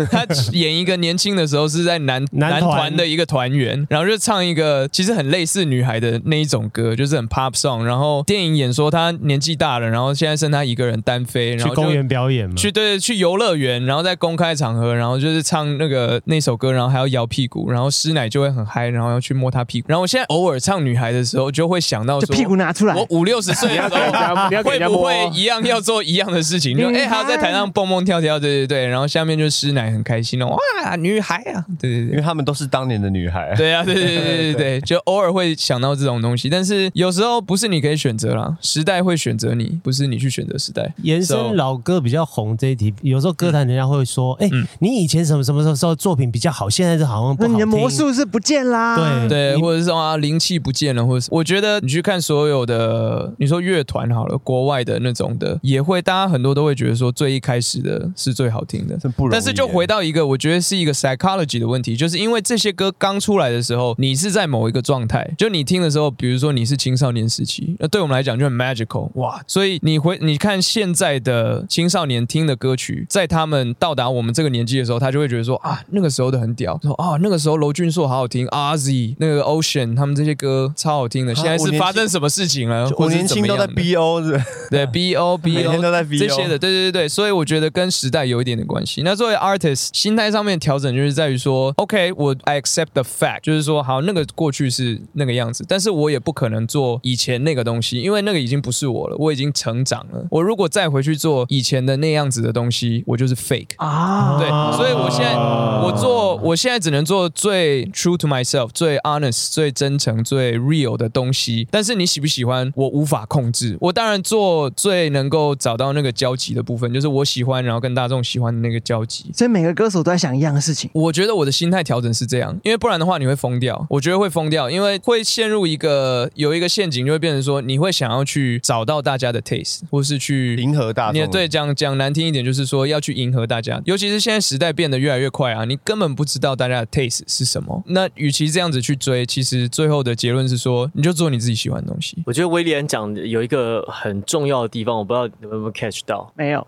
[0.06, 7.84] 他演一个年轻的时候是在男男男团团的一个团员，然后就唱一个其实很类似女孩的那一种歌，就是很 pop song。
[7.84, 12.56] 然后电影演说他年纪大了，然后现在剩他一个人单飞，然后公园表演嘛。
[12.56, 19.88] 去对去游乐园，然后在公开场合，然后就是唱那个那首歌，然后还要摇屁股，然后师奶就会很嗨，然后要去摸他屁股。
[19.90, 26.76] 然后我现在偶尔唱女孩的时候，就会想到说，就屁股拿出来我五六十岁的时候，你要给会不人家摸会一样要做一样的事情？
[26.78, 32.23] 就女哎，还要在台上蹦蹦跳跳，对对对，然后下面就师奶很开心哦，哇，女孩啊，对对对因为。
[32.23, 33.54] 他们都是当年的女孩。
[33.58, 40.93] 对啊，对对对对对 对，就偶尔会想到这种东西，但是有时候不是你可以选择啦，时代会选择你，不是你去选择时代。
[41.04, 44.49] 延 So- 伸老歌比较红这一题，有时候歌坛人家会说，哎、
[44.80, 47.49] 你以前什么什么时候时候作品比较好，现在是好像不好。
[47.49, 48.95] 那你的魔术是不见啦。
[48.95, 58.97] 对对，或者是说啊灵气不见了，或者是我觉得你去看所有的，你说乐团好了，国外的那种的，也会大家很多都会觉得说最一开始的是最好听的，
[59.32, 82.89] 但是就回到一个，我觉得是一个 psychology 的问题，就是因为这些歌刚出来的时候，你是在某一个状态，就你听的时候，比如说你是青少年时期，那对我们来讲就很 magical 哇，所以你回你看现在的青少年听的歌曲，在他们到达我们这个年纪的时候，他就会觉得说啊，那个时候的很屌，说啊那个时候娄俊硕好好听，RZ 那个 Ocean 他们这些歌超好听的，现在是发生什么事情了？
[82.98, 89.02] 我年轻都在 BO 是对 BO BO 都在 BO 这些的，对对对对，所以我觉得跟时代有一点点关系。
[89.04, 100.26] 那作为 artist，心态上面调整就是在于说，OK，我 I accept the fact，就是说，好，那个过去是那个样子，但是我也不可能做以前那个东西，因为那个已经不是我了，我已经成长了。
[100.32, 103.76] 我如果再回去做以前的那样子的东西，我就是 fake。
[103.78, 111.67] 啊，对，所以我现在我做，我现在只能做最 true to myself、最 honest、最真诚、最 real 的东西。
[111.74, 113.76] 但是你喜不喜欢，我无法控制。
[113.82, 119.32] 我当然做最能够找到那个交集的部分，就是我喜欢，然后跟大众喜欢的那个交集。
[119.34, 120.88] 所以每个歌手都在想一样的事情。
[120.94, 123.88] 我觉得我的心态调整是这样，因为不然的话你会疯掉。
[123.90, 137.84] 我觉得会疯掉，因为会陷入一个有一个陷阱，就会变成说你会想要去找到大家的 taste，或是去迎合大众你也对讲讲难听一点，就是说要去迎合大家，尤其是现在时代变得越来越快啊，你根本不知道大家的 taste 是什么。
[137.88, 142.21] 那与其这样子去追，其实最后的结论是说，你就做你自己喜欢的东西。
[142.26, 146.30] 我觉得威廉讲的有一个很重要的地方，我不知道你们有没有 catch 到。
[146.36, 146.60] 没有，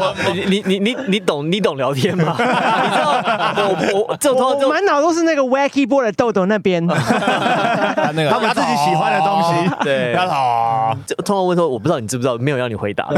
[0.00, 0.14] 我
[0.46, 2.36] 你你你你懂你懂聊天吗？
[2.38, 3.22] 你知道
[3.56, 3.74] 我
[4.34, 6.86] 我我满脑都是那个 wacky boy 的豆豆那边。
[6.86, 9.70] 他那个他们自己喜欢的东西。
[9.82, 10.14] 对，
[11.24, 13.08] 通常问说我不知道你知不知道，没有让你回答。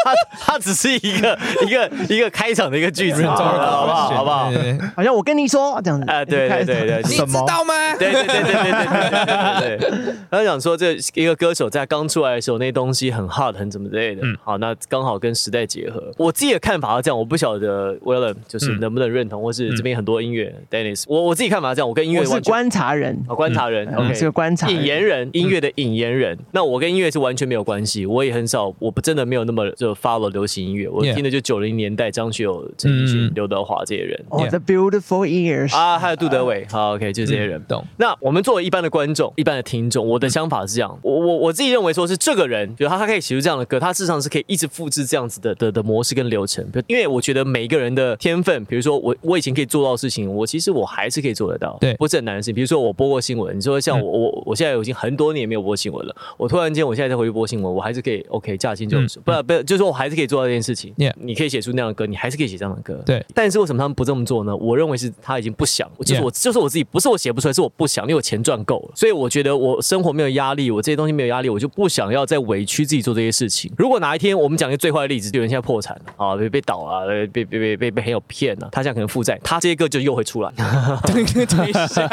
[0.04, 0.14] 他
[0.52, 4.08] 他只是一个 一个一个开场的一个句子，好不好？
[4.10, 4.50] 好不好？
[4.96, 7.96] 好像我跟你说这样子，哎，对对对对，你知道吗？
[7.98, 10.14] 对对对对对对对对。
[10.30, 14.22] 他想说，这一个歌手在刚出来的时候，那东西很 hard，很怎么之类的。
[14.42, 16.02] 好，那刚好跟时代结合。
[16.16, 26.38] 我自己的看法是这样，我不晓得 Willem 就是能不能认同，或是这边很多音乐 Dennis，我我自己看法是这样，我跟音乐是观察人，观察人，OK，是个观察引言人，音乐的引言人。
[26.52, 29.89] 那我跟音乐是完全没有关系，我也很少，我不真的没有那么就。
[29.94, 34.24] Follow 流行音乐，我听的就九零年代张学友、陈奕迅嗯、刘德华这些人。
[34.30, 37.62] 哦，The Beautiful Years 啊，还有杜德伟，好 OK，就这些人。
[37.68, 37.84] 懂。
[37.96, 51.94] 那我们作为一般的观众、一般的听众，我的想法是这样，我我我自己认为说是这个人，比如他他可以写出这样的歌，他事实上是可以一直复制这样子的的的模式跟流程，因为我觉得每一个人的天分，比如说我我以前可以做到的事情，我其实我还是可以做得到，对。
[51.94, 52.54] 不是很难的事情。
[52.54, 60.94] 比如说我播过新闻，你说像我我我现在已经很多年没有播新闻了，我突然间我现在再回去播新闻，我还是可以 OK 驾轻就熟，不不就是说我还是可以做到这件事情。
[60.96, 63.24] Yeah 你可以写出那样的歌，你还是可以写这样的歌，对。
[63.34, 64.54] 但是为什么他们不这么做呢？
[64.56, 73.72] 我认为是他已经不想，就是我就是我自己，不是我写不出来，是我不想，因为我钱赚够了，所以我觉得我生活没有压力，我这些东西没有压力，我就不想要再委屈自己做这些事情。
[73.78, 80.52] 如果哪一天我们讲一个最坏的例子，有人现在破产了啊，被被倒了，被被被被被被很有骗了，他现在可能负债，他这些歌就又会出来，
[81.06, 82.08] 对对对，这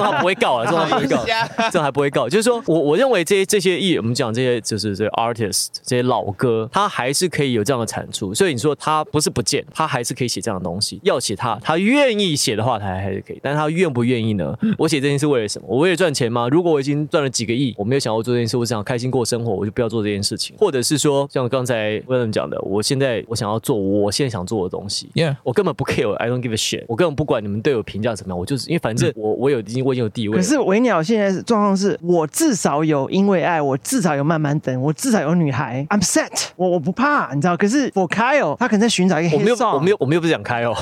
[0.00, 1.24] 他不会告啊， 这样他不会告，
[1.70, 2.28] 这样还不会告。
[2.28, 8.34] 就是说我我认为这些这些艺人，我们讲这些就是这些 artist 这些老歌，他还是可以有这样的产出。
[8.34, 11.00] 所以你说他不是不见，他还是可以写这样的东西。
[11.02, 13.40] 要写他，他愿意写的话，他还是可以。
[13.42, 14.56] 但是他愿不愿意呢？
[14.76, 15.66] 我写这件事为了什么？
[15.68, 16.48] 我为了赚钱吗？
[16.48, 20.56] 如果我已经赚了几个亿，我没有想要做这件事，我想要开心过生活，我就不要做这件事情。
[20.58, 25.08] 或者是说，像刚才 William 讲的，我现在我想要做我现在想做的东西。
[25.14, 30.36] Yeah 我根本不 care，I don't give a shit，我根本不管你们对我评价怎么样，我就是因为反正我我有已经我已经有地位。
[30.36, 37.56] 可是维鸟现在状况是，我至少有因为爱，我至少有慢慢等，我至少有女孩，I'm set，我我不怕，你知道？
[37.56, 40.74] 可是 for Kyle，他可能在寻找一个我 hit song，我没有我没有不想开哦，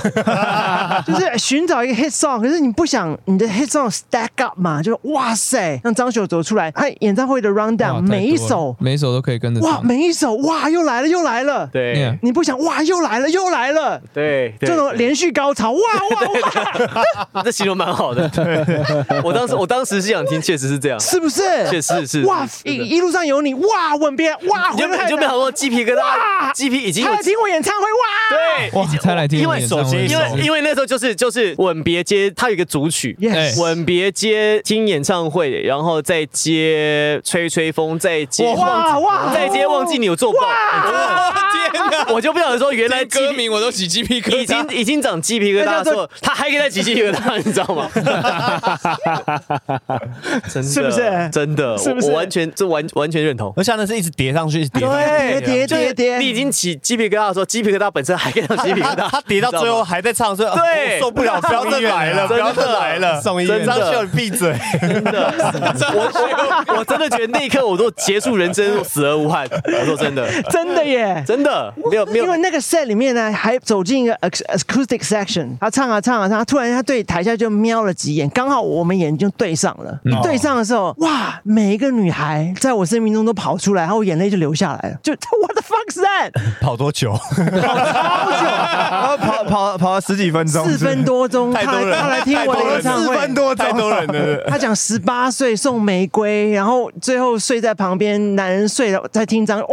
[1.06, 4.82] 就是寻找一个 hit song，可是你不想你的 hit song stack up 嘛？
[4.82, 12.16] 就是哇塞，让张学友走出来，他演唱会的 round down，每一首每一首都可以跟着哇，每一首哇又来了又来了，对。
[12.22, 18.30] 你不想哇又来了又来了，对，对这种连续高潮哇哇哇， 这形容蛮好的。
[19.22, 21.42] 我当时我当时是想听，确实是这样，是不是？
[21.70, 28.68] 确实是哇，一一路上有你哇，吻别哇，你就回来你就没想说鸡皮疙瘩瘩，鸡皮已经有他来听我演唱会哇！
[28.70, 33.16] 对，哇，才来听因为我演唱会手机因为因为那时候就是就是吻别接，它有一个组曲。
[33.20, 40.38] Yes 吻别接听演唱会，然后再接吹吹风，再接哇哇再接忘记你有做报，
[41.72, 42.12] 天哪！
[42.12, 47.90] 我就不晓得说原来歌名我都起鸡皮疙瘩，已经已经长鸡皮疙瘩的时候，他还可以再起鸡皮疙瘩， 你知道吗？
[50.52, 51.76] 真的是不是真的？
[51.78, 53.52] 是不是我我完全这完完全认同。
[53.56, 55.06] 而且那是一直叠上去，一直叠上去。
[55.06, 61.01] 对，叠就是叠叠，你已经起鸡皮疙瘩的时候，鸡皮疙瘩本身还可以让鸡皮疙瘩，他叠到最后还在唱，所以对。
[61.01, 64.55] 受不了，不要再来了，不要再来了，送医院张秀，你闭嘴！
[64.81, 65.33] 真的，
[65.94, 69.46] 我我 我真的觉得那一刻我都结束人生，死而无憾。
[69.51, 71.22] 我说真的，真的耶。
[71.27, 71.72] 真的。
[71.90, 72.24] 没有没有。
[72.24, 80.01] 因为那个 set 里面呢，还走进一个 ac- acoustic section，他唱啊唱啊唱啊，突然他对台下就瞄了几眼，刚好我们眼睛对上了。
[80.22, 84.96] 对上的时候，哇，每一个女孩在我生命中都跑出来，然后我眼泪就流下来了。
[85.03, 86.32] 就 What the fuck's that？
[86.60, 87.18] 跑多久？
[87.36, 94.44] 然后跑 跑跑了十几分钟，四分多钟，他太多人来他来听我的演唱会，四分多钟，太多人了。
[94.48, 99.66] 他讲十八岁送玫瑰，然后最后睡在旁边，男人睡了在听张，哦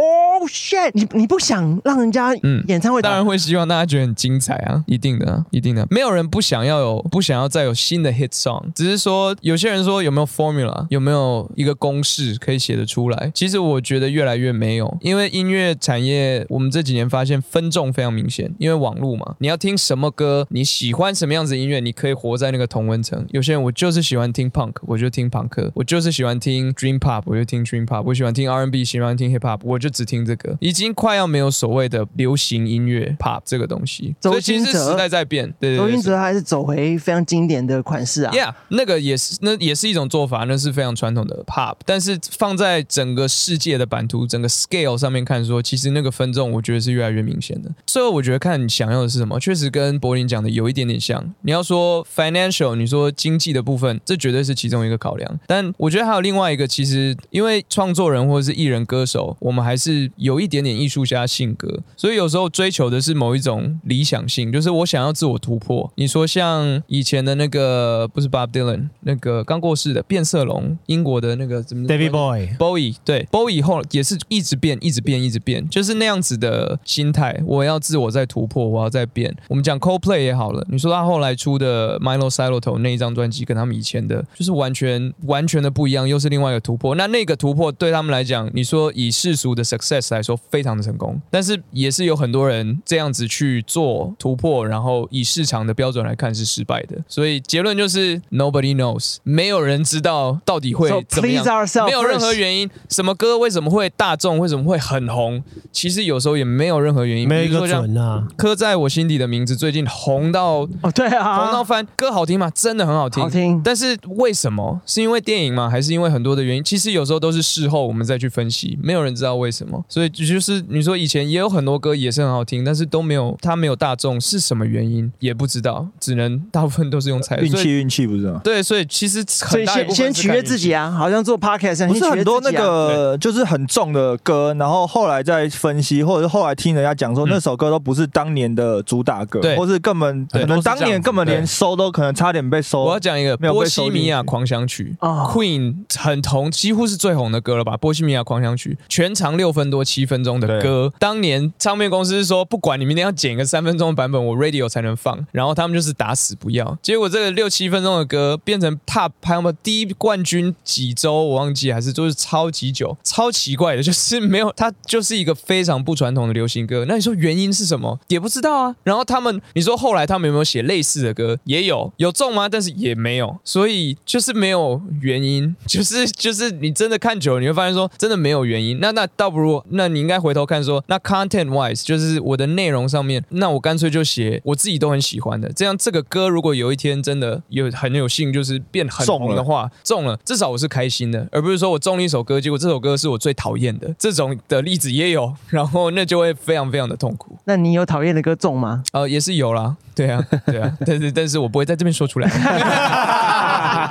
[0.48, 0.90] shit！
[0.94, 2.34] 你你不想让人家
[2.68, 5.86] 演唱会当然会希望大家觉得很精彩啊，一定的、啊，一定的。
[5.90, 13.30] 没有人不想要有，不想要再有新的 hit song，只是说有些人说有没有 formula，有没有一个公式可以写得出来。
[13.34, 23.24] 其实我觉得越来越没有，因为音乐产业我们这几年发现分众非常明显，因为网络嘛，你要听什么歌，你喜欢什么样子的音乐，你可以活在那个同温层。
[23.30, 30.56] 有些人我就是喜欢听 punk，我就听朋克；我就是喜欢听 dream pop，我就听 dream pop；我喜欢听 R&B，喜欢听 hip hop，我就只听这个。
[30.58, 35.46] 已经快要没有所谓的流行音乐 pop 这个东西，周所以其实时代在变。
[35.60, 38.32] 对对对周星哲还是走回非常经典的款式啊。
[38.34, 41.76] Yeah，那个也是，那也是一种做法，那是非常传统的 pop。
[41.84, 47.70] 但是放在整个世界的版图、整个 scale 上面看说，其实那个分众，我觉得是越来越明显的。
[47.86, 51.34] 最后，我觉得看你想要的是什么，确实跟柏林讲的有一点点像。
[51.42, 55.40] 你要说 financial，你说经济的部分，这绝对是其中一个考量。
[55.46, 65.90] 但我觉得还有另外一个，其实因为创作人或者是艺人歌手，我们还是有一点点艺术家性格，所以有时候追求的是某一种理想性，就是我想要自我突破。
[65.96, 77.38] 你说像以前的那个不是 Bob Dylan 那个刚过世的变色龙，英国的那个怎么 David Boy Bowie 对 Bowie 后也是一直变，一直变，一直变，就是那样子的心态。
[77.44, 79.34] 我要自我在突破，我要再变。
[79.48, 86.94] 我们讲 Coldplay 也好了，你说他后来出的 Milo s i l o t o 那一张专辑，跟他们以前的就是完全完全的不一样，又是另外一个突破。
[86.94, 96.96] 那那个突破对他们来讲，你说以世俗的 success 来说，非常的成功，但是也是有很多人这样子去做突破，然后以市场的标准来看是失败的。
[97.08, 101.44] 所以结论就是 nobody knows，没有人知道到底会怎么样
[101.86, 105.42] 没有任何原因，什么歌为什么会大众，为什么会很红？
[105.72, 108.26] 其实有时候也没有任何原因，没有一个比如说像准啊。
[108.36, 112.50] 刻在我心底的名字最近红到哦，对啊红到啊，翻，歌好听吗？
[112.54, 114.80] 真的很好听，好听但是为什么？
[114.86, 115.68] 是因为电影吗？
[115.68, 116.64] 还是因为很多的原因？
[116.64, 119.84] 其实有时候都是事后我们再去分析，没有人知道为什么。
[119.88, 127.46] 所以就是你说以前也有很多歌也是很好听，但是都没有它没有大众，是什么原因也不知道，只能大部分都是用猜的。
[127.46, 128.40] 所以运气运气不是吗？
[128.42, 142.84] 对，所以其实所以很先先取悦自己啊，好像做 podcast 不是很多那个就是很重的歌，然后后来再分析，或者是后来听人家讲说嗯那首歌都不是当年的主打歌，对或是根本可能当年根本连收都可能差点被收。
[142.84, 147.76] 我要讲一个没有被波收进去西米亚狂想曲啊，Queen 很红，几乎是最红的歌了吧？
[147.76, 156.76] 波西米亚狂想曲全长六分多七分钟的歌，当年唱片公司说不管你明天要剪一个三分钟的版本，我 radio 才能放，然后他们就是打死不要。
[156.82, 166.84] 结果这个六七分钟的歌变成 top 排行榜第一冠军几周我忘记，还是就是超级久，超奇怪的，就是没有它就是一个非常不传统的流行歌。
[166.88, 168.00] 那你说原因是什么？
[168.08, 168.74] 也不知道啊。
[168.82, 171.38] 然后他们，你说后来他们有没有写类似的歌？
[171.44, 172.48] 也有，有中吗？
[172.48, 178.80] 但是也没有，所以就是没有原因，就是 就是你真的看久了，你会发现说真的没有原因。
[178.80, 197.38] 那那倒不如，那你应该回头看说，那 content wise 就是我的内容上面，那我干脆就写我自己都很喜欢的，这样这个歌如果有一天真的有很有幸就是变很中了红的话，中了，至少我是开心的，而不是说我中了一首歌，结果这首歌是我最讨厌的，这种的例子也有，然后那就会非常非常的痛苦。
[197.44, 198.82] 那你有讨厌的歌中吗？
[198.92, 202.28] 呃，也是有啦，对啊，对啊，但是但是我不会在这边说出来。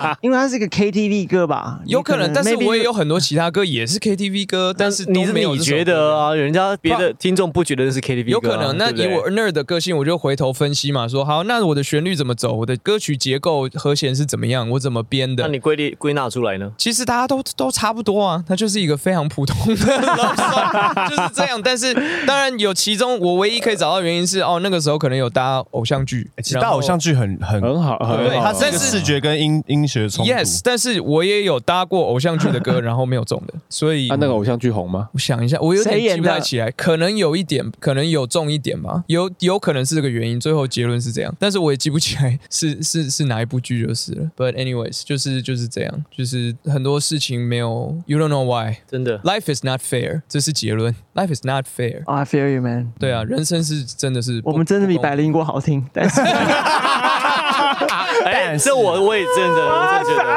[0.22, 1.80] 因为他是个 KTV 歌吧？
[1.86, 6.16] 有可能，但是我也有很多其他歌也是 KTV 歌，但是你没有觉得？
[6.16, 6.34] 啊？
[6.36, 15.44] 人家别的听众不觉得是 KTV 歌啊有可能，那以我 nerd 的个性，我就回头分析嘛，说好，那我的旋律怎么走，我的歌曲结构、和弦是怎么样，我怎么编的？
[15.44, 16.72] 那你归列归纳出来呢？
[16.78, 21.62] 其实大家都都差不多啊，它就是一个非常普通的就是这样。
[21.62, 21.94] 但是
[22.26, 28.52] 当然有其中我唯一可以找到原因是，哦，那个时候可能有搭偶像剧，其实搭偶像剧很很很好，很对好。
[28.52, 30.32] 它是一个视觉跟音音学冲突。
[30.32, 35.10] Yes，但是我也有搭过偶像剧的歌， 然后没有中的，所以啊，那个偶像剧红吗？
[35.14, 44.30] 我想一下，我有点记不太起来，可能有一点，可能有中一点吧，有有可能是这个原因，最后结论是这样，但是我也记不起来 是是是哪一部剧就是了。
[44.36, 48.78] But anyways，就是就是这样，就是很多事情没有，you don't know why。
[48.90, 50.96] 真的，Life is not fair，这是结论。
[51.14, 52.04] Life is not fair。
[52.06, 52.92] Oh, I fear you, man。
[53.00, 56.22] 对啊，人生是真的是，我们真的比百灵果好听，但是
[58.26, 60.36] 哎，这我我也真的，我真的觉得。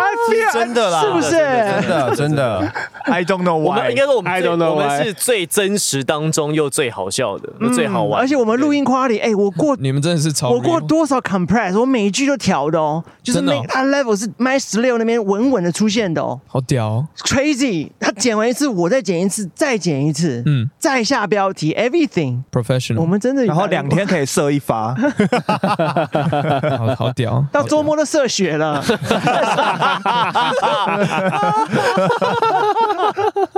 [0.53, 2.73] 真的啦，是不是真的真的，
[3.05, 3.97] I don't know 我们 why 应。
[3.97, 8.21] 该说我们 I 最 don't know 我们 why 是最真实当中又最好笑的，又最好玩。
[8.21, 17.89] 而且我们录音 quality，哎，我过你们真的是超我过多少 compress，我每一句都调的哦，就是真的哦那它 level 是 my 十六那边稳稳的出现的哦好屌哦、，crazy。
[18.01, 22.43] 他剪完一次，我再剪一次，再剪一次，嗯再下标题，everything。
[22.53, 24.95] ，professional，我们真的，然后两天可以射一发，
[26.97, 28.83] 好好屌，到周末都射血了。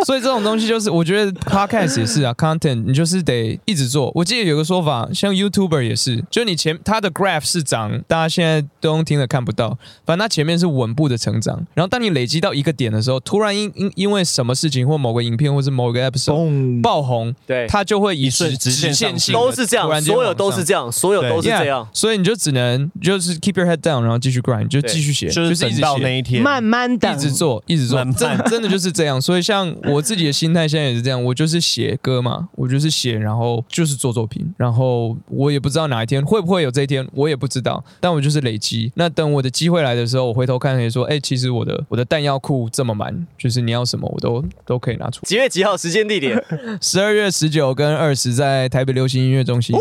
[0.04, 4.10] 所以这种东西就是，我觉得 podcast 也是啊，content 你就是得一直做。
[4.14, 11.64] 我记得有个说法，像 YouTuber 也是，就你前他的 graph 是涨，大家现在都用听了看不到，反正他前面是稳步的成长。
[11.74, 20.80] 然后当你累积到一个点的时候，突然因因因为什么事情或某个影片或是某个 episode，爆红，对它就会以直直线性都是这样，突然间所有都是这样。
[20.80, 21.86] 样，所有都是这样 Yeah，。
[21.92, 29.20] 所以你就只能就是 keep your head down，然后继续 grind，就继续写，就是等到一直写那一天，慢慢的，一直做，一直做慢，慢真真的就是这样。
[29.20, 38.92] 所以像我自己的心态现在也是这样，我就是写歌嘛，我就是写，然后就是做作品，然后我也不知道哪一天会不会有这一天，我也不知道，但我就是累积。
[38.94, 45.24] 那等我的机会来的时候，我回头看可以说，哎、其实我的我的弹药库这么满，就是你要什么我都都可以拿出。
[45.26, 45.76] 几月几号？
[45.80, 46.44] 时间地点？
[46.82, 49.74] 十二月十九跟二十在台北流行音乐中心，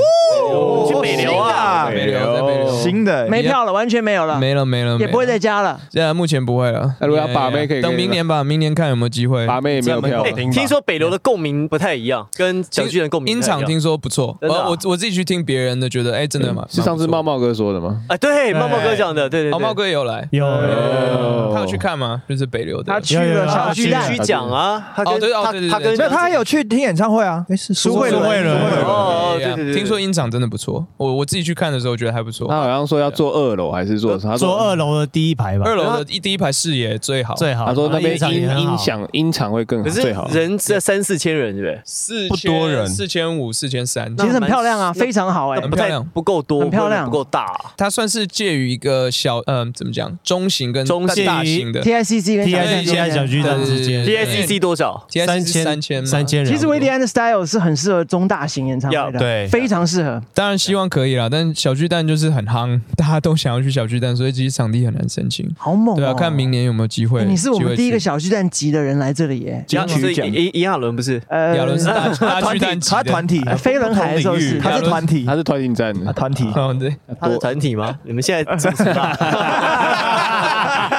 [0.87, 1.89] 去北流啊！
[1.89, 5.39] 北流在北流，新的没票了，完全没有了，没了没了，也不会再。
[5.39, 5.79] 加了。
[5.89, 6.93] 现在目前不会了。
[6.99, 9.47] 那如果要把妹可以等明年吧，明年看有没有机会。
[9.47, 10.21] 把妹也没有票。
[10.51, 14.65] 听说北流的共鸣不太一样，跟小巨人共鸣音场听说不错，真的啊？
[14.65, 16.65] 我我我自己去听别人的，觉得哎，真的吗？
[16.69, 18.01] 是上次茂茂茂哥说的吗？
[18.09, 20.45] 啊，对，茂茂哥讲的，对对对，茂茂哥也有来，有。
[20.45, 21.51] 哦。
[21.53, 22.21] 他有去看吗？
[22.27, 22.91] 就是北流的。
[22.91, 24.11] 他，去了小巨蛋。
[24.11, 28.55] 去，讲啊，他跟哦对哦他对对对他他还有去听演唱会啊，哎是苏慧伦，苏慧伦。
[28.83, 32.47] 哦，对对对，听说音场真的不错，我我自己去看的时候觉得还不错。
[32.49, 32.59] 他。
[32.59, 37.65] 好像说要坐二楼还是坐他坐说二楼的第一排吧，二楼的一第一排视野最好，最好。
[37.65, 40.27] 他说那边音音响音场会更好可是最好。
[40.29, 41.81] 人这三四千人，对不对？
[41.85, 47.71] 四不多人四千五、四千三，其实很漂亮啊，非常好哎很漂亮不够多，很漂亮不够大啊。
[47.77, 56.53] 它算是介于一个小嗯怎么讲中型跟中型大型的 TICC 跟 T 小 I 巨 C 小巨蛋之间 TICC 多少？TICC 三千三千三千人。
[56.53, 60.21] 其实维迪安的 style 是很适合中大型演唱会的，对非常适合。
[60.33, 65.49] 当然希望可以啦，但小巨蛋就是很夯，大家都想要去小巨蛋，所以其实场地很难申请。
[65.57, 65.97] 好猛哦！
[65.97, 67.21] 对啊，看明年有没有机会。
[67.21, 69.65] 欸你是我们第一个小巨蛋级的人来这里耶。
[69.69, 71.21] 亚是金曲奖伊伊亚伦不是？
[71.27, 71.55] 呃。
[71.57, 72.09] 亚伦是大
[72.41, 77.97] 大巨蛋级的他团体，呃飞轮海的时候是他是团体他，是团体战的，啊团体，哦，对，他是团体吗？
[78.03, 79.15] 你们现在支持他？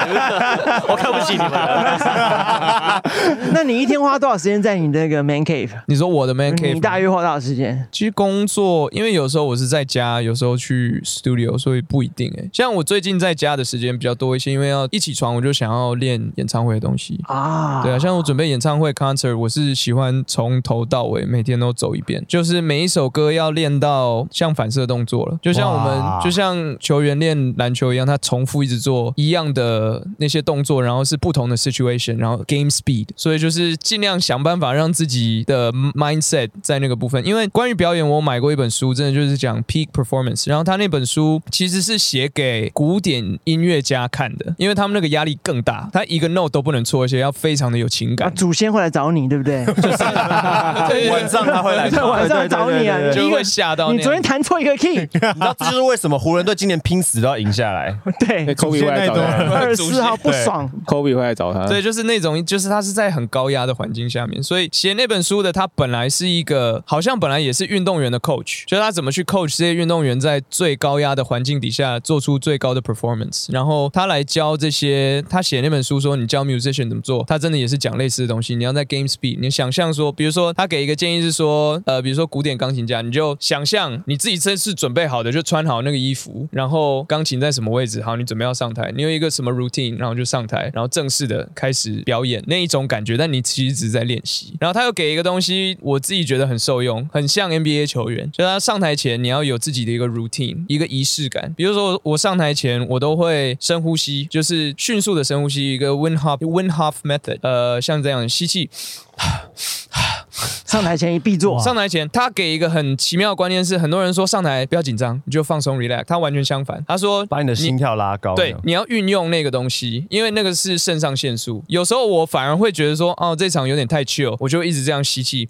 [0.89, 2.50] 我看不起你们了。
[3.53, 5.71] 那你一天花多少时间在你那个 man cave？
[5.87, 7.87] 你说我的 man cave，你大约花多少时间？
[7.91, 12.45] 其实工作，因为有时候我是在家，有时候去 studio，所以不一定哎。
[12.53, 17.21] 像我最近在家的时间比较多一些，因为要一起床我就想要练演唱会的东西。
[17.25, 37.25] 啊，对啊，像我准备演唱会 concert，我是喜欢从头到尾每天都走一遍，就是每一首歌要练到像反射动作了，就像我们就像球员练篮球一样，他重复一直做一样的那些动作，然后是不同的 situation，然后 game speed，所以就是尽量想办法让自己的 mindset 在那个部分。
[37.27, 48.35] 因为关于表演，我买过一本书，真的就是讲 peak performance，然后他那本书其实是写给古典音乐家看的，因为他们那个压力更大，他一个 note 都不能错，而且要非常的有情啊，感。
[48.35, 49.65] 祖先会来找你，对不对？
[50.89, 53.99] 对晚上他会来在晚上找你啊，就会吓到那样。
[53.99, 57.95] 你昨天弹错一个 key， 你知道这就是为什么湖人队今年拼死都要赢下来。
[58.21, 61.67] 对，Kobe 会来找他二十四号不爽，，Kobe 会来找他。
[61.67, 78.55] 对，就是那种就是他是在很高压的环境下面，所以写那本书的他本来是一个好像本来也是运动员的 coach，就是他怎么去 coach 这些运动员在最高压的环境底下做出最高的 performance，然后他来教这些，他写那本书说你教 musician 怎么做，他真的也是讲类似的东西。
[78.55, 94.55] 你要在 game speed，你想象说，比如说他给一个建议是说，呃，比如说古典钢琴家，你就想象你自己这是准备好的，就穿好那个衣服，然后钢琴在什么位置，好，你准备要上台，你有一个什么 routine，然后就上台，然后正式的开始表演那一种感觉，但你其实一直在练习。
[94.61, 101.53] 然后他又给一个东西，我自己觉得很受用，很像 NBA 球员，就他上台前你要有自己的一个 routine，一个仪式感。
[101.57, 108.71] 比如说我上台前我都会深呼吸，就是迅速的深呼吸，一个 Win Hof Win Hof method，呃，像这样吸气。
[110.67, 116.05] 上台前一必做，上台前，他给一个很奇妙的观念是，很多人说上台不要紧张，你就放松 relax。
[116.05, 118.35] 他完全相反，他说把你的心跳拉高。
[118.35, 121.65] 对，你要运用那个东西，因为那个是肾上腺素。
[121.69, 125.49] 有时候我反而会觉得说，哦，这场有点太 chill，我就一直这样吸气，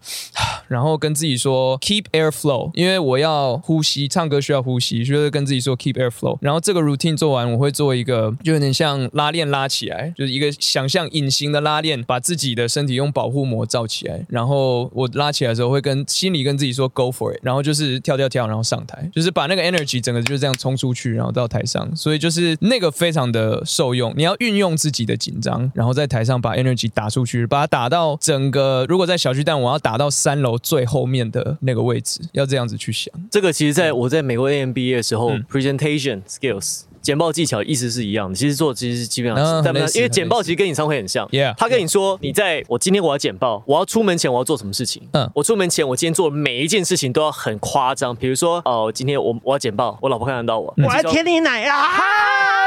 [0.68, 6.38] 然后跟自己说 keep air flow，因为我要呼吸，唱歌需要呼吸，就是跟自己说 keep air flow。
[6.40, 24.12] 然后这个 routine 做完，我会做一个，就有点像拉链拉起来，就是一个想象隐形的拉链，把自己的身体用保护膜罩起来，然后我拉起来的时候会跟心里跟自己说 go for it，然后就是跳跳跳，然后上台，就是把那个 energy 整个就这样冲出去，然后到台上，所以就是那个非常的受用。
[24.16, 28.86] 你要运用自己的紧张，然后在台上把 energy 打出去，把它打到整个。
[28.88, 33.12] 如果在小巨蛋，我要打到三楼最后面的那个位置，要这样子去想。
[33.30, 36.82] 这个其实在我在美国 AMBA 的时候，presentation skills。
[37.02, 41.26] 简报技巧意思是一样的，其实做其实基本上是，但不因为简报其实跟演唱会很像。
[41.28, 45.02] Yeah，他跟你说，你在我今天我要简报，我要出门前我要做什么事情？
[45.12, 51.88] 嗯嗯，我出门前我今天做的每一件事情都要很夸张，比如说哦，今天我我要简报，我老婆看得到我，我要舔你奶啊！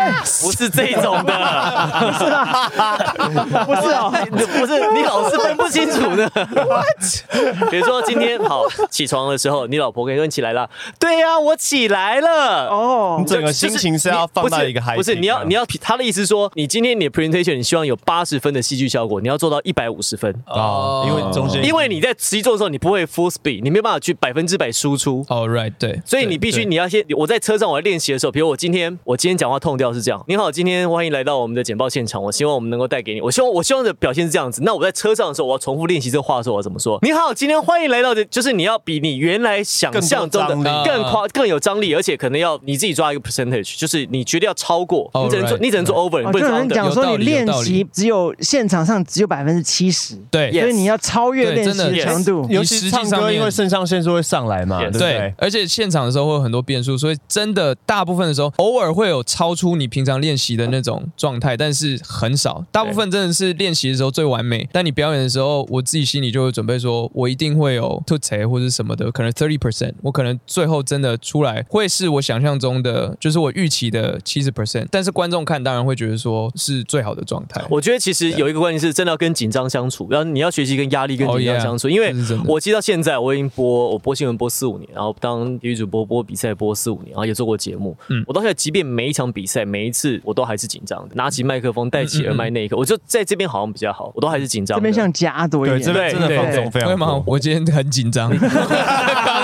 [0.41, 1.34] 不是这种的，
[2.01, 2.69] 不是啊，
[3.65, 4.11] 不是哦，
[4.59, 6.29] 不是你老是分不清楚的。
[7.69, 10.69] 比如说今天好起床的时候，你老婆跟你说你起来了，
[10.99, 12.67] 对呀、我起来了。
[12.67, 20.34] 哦你，整个心情是要放到一个啊 high，不是你要你要他的意思是说，你今天你的 presentation 你希望有八十分的戏剧效果，你要做到一百五十分。
[20.47, 25.24] 哦，因为中间因为你在实际做的时候，你不会 full speed，你没有办法去百分之百输出。
[25.30, 34.61] All、right，对，所以你必须你要先，我在车上我在练习的时候，比如我今天我今天讲话痛调是这样，你好，今天欢迎来到我们的简报现场，我希望我们能够带给你，我希望我希望的表现是这样子。
[34.63, 36.99] 那我在车上的时候，我要重复练习这个话的时候，我要怎么说？
[37.01, 46.74] 你好，今天欢迎来到的，就是你要比你原来想象中的更夸更有张力，而且可能要你自己抓一个 percentage，就是你绝对要超过，哦你只能做 right，你只能做 over，就有不能做人 under。
[46.74, 52.45] 讲说你练习只有现场上只有百分之七十，对所以你要超越练习强度。
[52.49, 55.34] 尤其是唱歌，因为肾上腺素会上来嘛，Yes 对对对，？
[55.39, 62.64] 而且现场的时候会有很多变数，所以真的大部分的时候，偶尔会有超出你平常练习的那种状态，但是很少。
[62.72, 77.62] 大部分真的是练习的时候最完美，但你表演的时候，我自己心里就会准备说，我一定会有吐槽或者什么的，可能 thirty percent，我可能最后真的出来会是我想象中的，就是我预期的七十 percent，但是观众看当然会觉得说是最好的状态。
[77.70, 82.14] 我觉得其实有一个关键是真的要跟紧张相处，然后你要学习跟压力跟紧张 Oh, yeah 相处，因为
[82.45, 87.95] 我记得到现在我已经播我播新闻播四五年，然后当体育主播播比赛播四五年，然后也做过节目。
[88.10, 94.78] 嗯我到现在即便每一场比赛每一次我都还是紧张的，拿起麦克风带起耳麦那一刻，我就在这边好像比较好，我都还是紧张。
[94.78, 97.24] 这边像家多一对，点，这边真的对放松非为吗常多？。
[97.28, 98.38] 我今天很紧张， 刚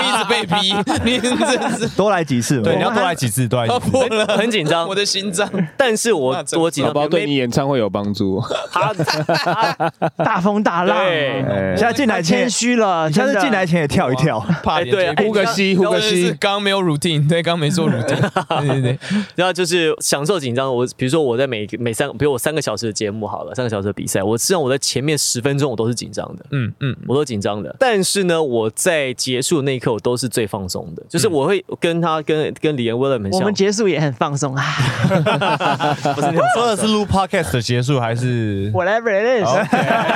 [0.04, 2.62] 一直被逼，你真是多来几次嘛。
[2.64, 3.90] 对，你要多来几次，多来几次。
[3.90, 5.48] 破了很紧张我的心脏。
[5.76, 8.42] 但是我那真我紧张，对你演唱会有帮助。
[8.70, 10.96] 他他大风大浪。
[11.04, 14.44] 对哎现在进来前谦，虚了，现在进来前也跳一跳。
[14.64, 16.30] 哎对啊，呼个吸，呼个是吸。
[16.32, 18.30] 刚刚没有 routine，对，刚刚没做 routine，
[18.60, 18.98] 对对对，
[19.36, 20.74] 然后就是享受紧张。
[20.74, 26.44] 我比如说我在每个每三，比如我三个小时的节目好了，三个小时的比赛，我实际上我在前面十分钟我都是紧张的。
[26.50, 34.64] 嗯嗯，我都紧张的，但是呢，我在结束的那一刻，我都是最放松的，就是我会跟他跟跟李岩 William 很像我们，结束也很放松啊。
[36.14, 39.50] 不是说的是录 podcast 的结束还是？，whatever it is。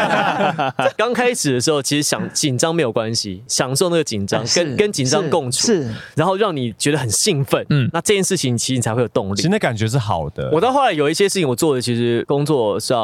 [0.96, 5.90] 刚开始的时候，其实想紧张没有关系，享受那个紧张，跟跟紧张共处，是。
[6.14, 7.84] 然后让你觉得很兴奋，嗯。
[7.84, 9.36] 嗯，那这件事情其实你才会有动力。
[9.36, 10.48] 其实那感觉是好的。
[10.52, 12.98] 我到后来有一些事情我做的，其实工作上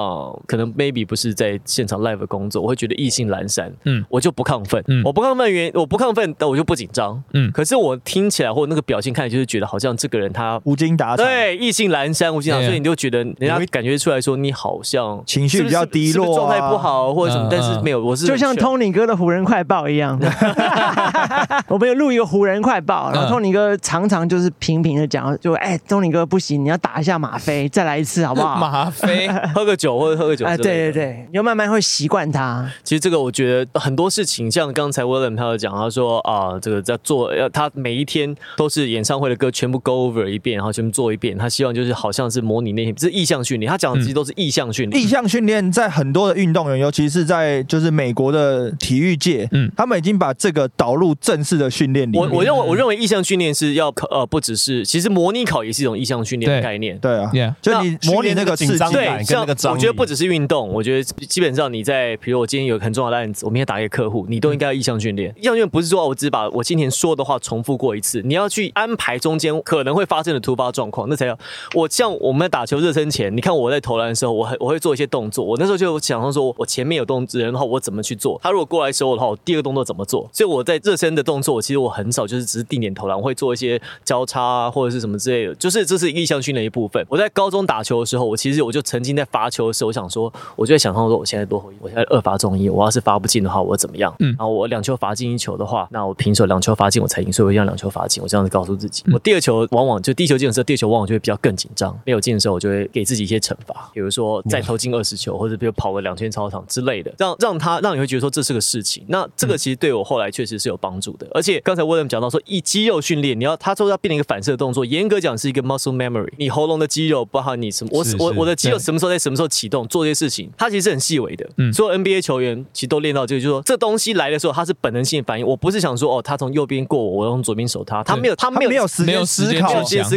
[0.47, 3.99] 可能 maybe 不是在现场 live 的工作，我会觉得意兴阑珊，嗯。
[4.01, 5.01] 嗯，我就不亢奋，嗯。
[5.01, 20.19] 嗯，我不亢奋原，我不亢奋，但我就不紧张，嗯嗯，可是我听起来或那个表情看起来就是觉得好像这个人他无精打对，异性阑珊无尽长，Yeah 所以你就觉得人家感觉出来说你好像情绪比较低落状态不好或者什么嗯，但是没有，我是就像很 chill Tony 哥的湖人快报一样，
[21.69, 28.57] 我们有录一个湖人快报，然后嗯 Tony 哥常常就是频频的讲，就哎，Tony 哥不行，你要打一下吗啡，再来一次好不好？
[28.61, 32.69] 吗啡，喝个酒或者喝个酒哎，对对对，你就慢慢会习惯它。
[32.83, 41.39] 其实这个我觉得很多事情，像刚才 William 他有讲，他说啊，这个在做，要他每一天都是演唱会的歌全部 go over 一遍，然后全部做一遍。
[41.39, 43.71] 他希望就是好像是模拟那些，这是意向训练。
[43.71, 45.03] 他讲的其实都是意向训练。
[45.03, 52.21] 意向训练在很多的运动员，尤其是在就是美国的体育界，嗯嗯，他们已经把这个导入正式的训练里面。
[52.21, 56.99] 我我认为我认为意向训练是要考呃不只是，其实模拟考也是一种意向训练的概念。
[56.99, 65.35] 对啊 Yeah 就你模拟那个刺激对，那个紧张感跟那个张我觉得不只是运动，我觉得基本上你在，比如我今天有很重要的案子，我明天打给客户，你都应该要意向训练。
[65.39, 71.37] 意向训练不是说哦我只是把我今天说的话重复过一次，你要去安排中间可能会发生的突发状况，那才叫
[71.75, 78.39] 我像我们在打球热身前，你看我在投篮的时候，我很我会做一些动作，我那时候就想说说我前面有动人的话，我怎么去做？
[78.41, 80.31] 他如果过来收我的话，我第二个动作怎么做？
[80.33, 87.05] 所以我在热身的动作，其实我很少就是只是定点投篮，我会做一些交叉啊或者是什么之类的，就是这是意向训练的一部分。
[87.09, 94.15] 我在高中打球的时候，我其实我就曾经在罚球的时候，我想说，我就在想象说，我现在多回，我现在二罚中一，我要是罚不进的话，我怎么样？
[94.21, 99.03] 嗯然后我两球罚进一球的话，那我平手两球罚进我才赢，所以我一定要两球罚进，我这样子告诉自己。
[99.13, 109.05] 我第二球往往就第一球进的时候，第二球往往就会比较更紧张，没有进的时候，我就会给自己一些惩罚，比如说再投进二十球，或者比如跑个两圈操场之类的，让让他让你会觉得说这是个事情。
[109.09, 121.45] 那这个其实对我后来确实是有帮助的，而且刚才 William 讲到说，以肌肉训练，你要他说要变成一个反射动作，严格讲是一个 muscle memory，你喉咙的肌肉，包含你什么，我我我的肌肉什么时候在什么时候启动做这些事情，它其实是很细微的。
[121.57, 121.73] 嗯。
[121.73, 125.45] 所有 NBA 球员其实都练到这个，就是说这东西来的时候，它是本能性反应。
[125.45, 129.53] 我不是想说哦，他从右边过我，我用左边守他，他没有，他他没有没有时间没有思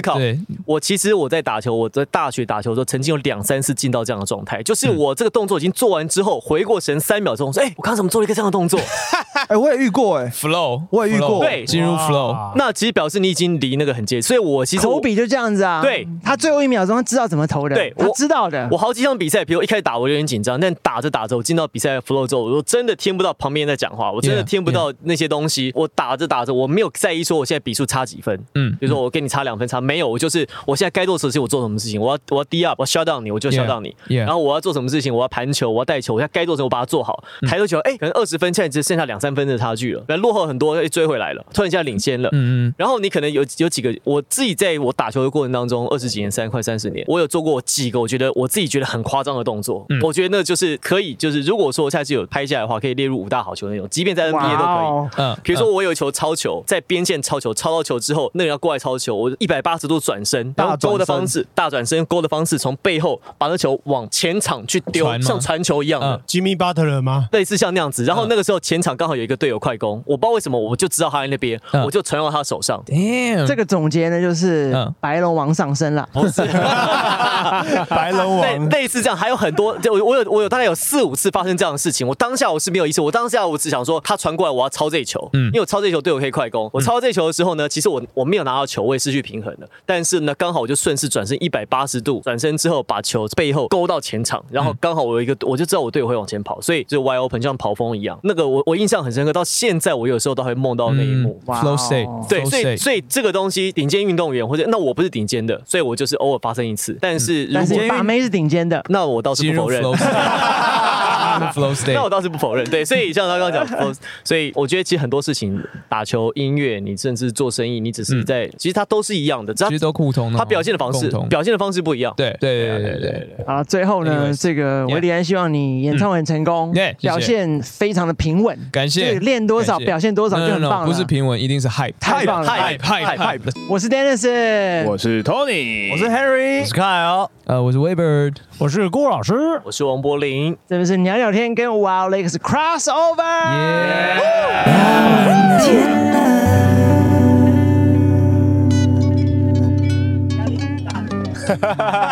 [0.01, 0.19] 考
[0.65, 8.79] 我其实我在打球，我在大学打球的时候，曾经有两三次进到这样的状态，就是我这个动作已经做完之后，回过神三秒钟，说：“哎、我刚刚怎么做了一个这样的动作？
[9.47, 11.39] 哎，我也遇过哎，flow，我也遇过。
[11.39, 11.65] 对。
[11.65, 16.07] 进入 flow，？” 那其实表示你已经离那个很接近，所以我其实我口比就这样子啊，对。
[16.23, 18.77] 他最后一秒钟他知道怎么投的，对我知道的我。
[18.77, 25.71] 好几场比赛，比如一开始打我有点紧张，但打着打着，我进到比赛的 flow 之后，我真的听不到旁边在讲话，我真的听不到那些东西。
[25.75, 30.32] 我打着打着，我没有在意说我现在比数差几分，嗯比如说我跟你差两分差，没有，我就是
[30.65, 37.23] 我现在该做什么事情，我做什么事情，我要我要 D up，我 shut down 你，我就 shut down 你 Yeah, yeah 然后我要做什么事情，我要盘球，我要带球，我现在该做什么，我把它做好。
[37.41, 42.29] 嗯抬头球，哎，可能二十分，现在只剩下两三分的差距了，落后很多，哎，追回来了，突然一下领先了。
[42.31, 49.85] 嗯嗯，然后你可能有有几个，我自己在我打球的过程当中，二十几年、三快三十年，我有做过几个我觉得我自己觉得很夸张的动作。
[49.89, 54.85] 嗯我觉得那就是可以，就是如果说我下次有拍下来的话，可以列入五大好球那种，即便在 NBA 都可以。
[54.85, 66.21] 哦，嗯，比如说我有一球超球，在边线超球，超到球之后，那个人要过来超球，我一百八十度转转身勾的方式，大转身勾的方式，从背后把那球往前场去丢传，像传球一样的嗯。
[66.27, 67.27] Jimmy Butler 吗？
[67.31, 72.81] 类似像那样子，然后那个时候前场刚好有一个队友快攻，我不知道为什么，我就知道他在那边，嗯我就传到他手上。
[72.85, 76.07] ，damn，这个总结呢就是嗯白龙王上身了。
[76.13, 76.41] 不是，
[77.89, 82.07] 白龙 类王类似这样，还有很多，就我我有我有大概有四五次发生这样的事情。
[82.07, 86.69] 我当下我是没有意识，我当下我只想说他传过来，我要抄这一球，嗯因为我抄这一球队友可以快攻。
[86.73, 89.67] 我抄这一球的时候呢，其实我我没有拿到球，我也失去平衡了。
[89.85, 98.19] 但是呢，刚好我就顺势转身一百八十度，转身之后把球背后勾到前场，然后刚好我有一个，我就知道我队友会往前跑，所以就 wide open 就像跑风一样。
[98.23, 101.39] 那个我我印象很深刻，到现在我有时候都会梦到那一幕。
[101.45, 106.97] 哇 state，对所以所以这个东西，顶尖运动员或者那我不是顶尖的，所以我就是偶尔发生一次。
[107.01, 109.83] 但是如果你把妹是顶尖的，那我倒是不否认。
[111.93, 122.13] 那我倒是不否认，对，所以像他刚刚讲 flow，所以我觉得其实很多事情，打球、音乐，你甚至做生意，你只是在，其实它都是一样的，只要其实都互通它表现的方式表现的方式不一样。
[122.17, 127.07] 对对对对对对，啊，最后呢这个维里安希望你演唱会很成功嗯 yeah，谢谢。
[127.07, 130.87] 表现非常的平稳，感谢这个练多少表现多少就很 no，棒了。
[130.87, 139.33] 不是平稳，一定是 hype，太棒了 hype hype hype，我是 Dennis，我是 Tony，我是 Harry，我是凯哦，呃，我是 Weber，我是郭老师。
[139.65, 143.21] 我是王柏林，这边是鸟鸟天跟 Wow Lakes crossover。
[143.53, 144.21] 耶。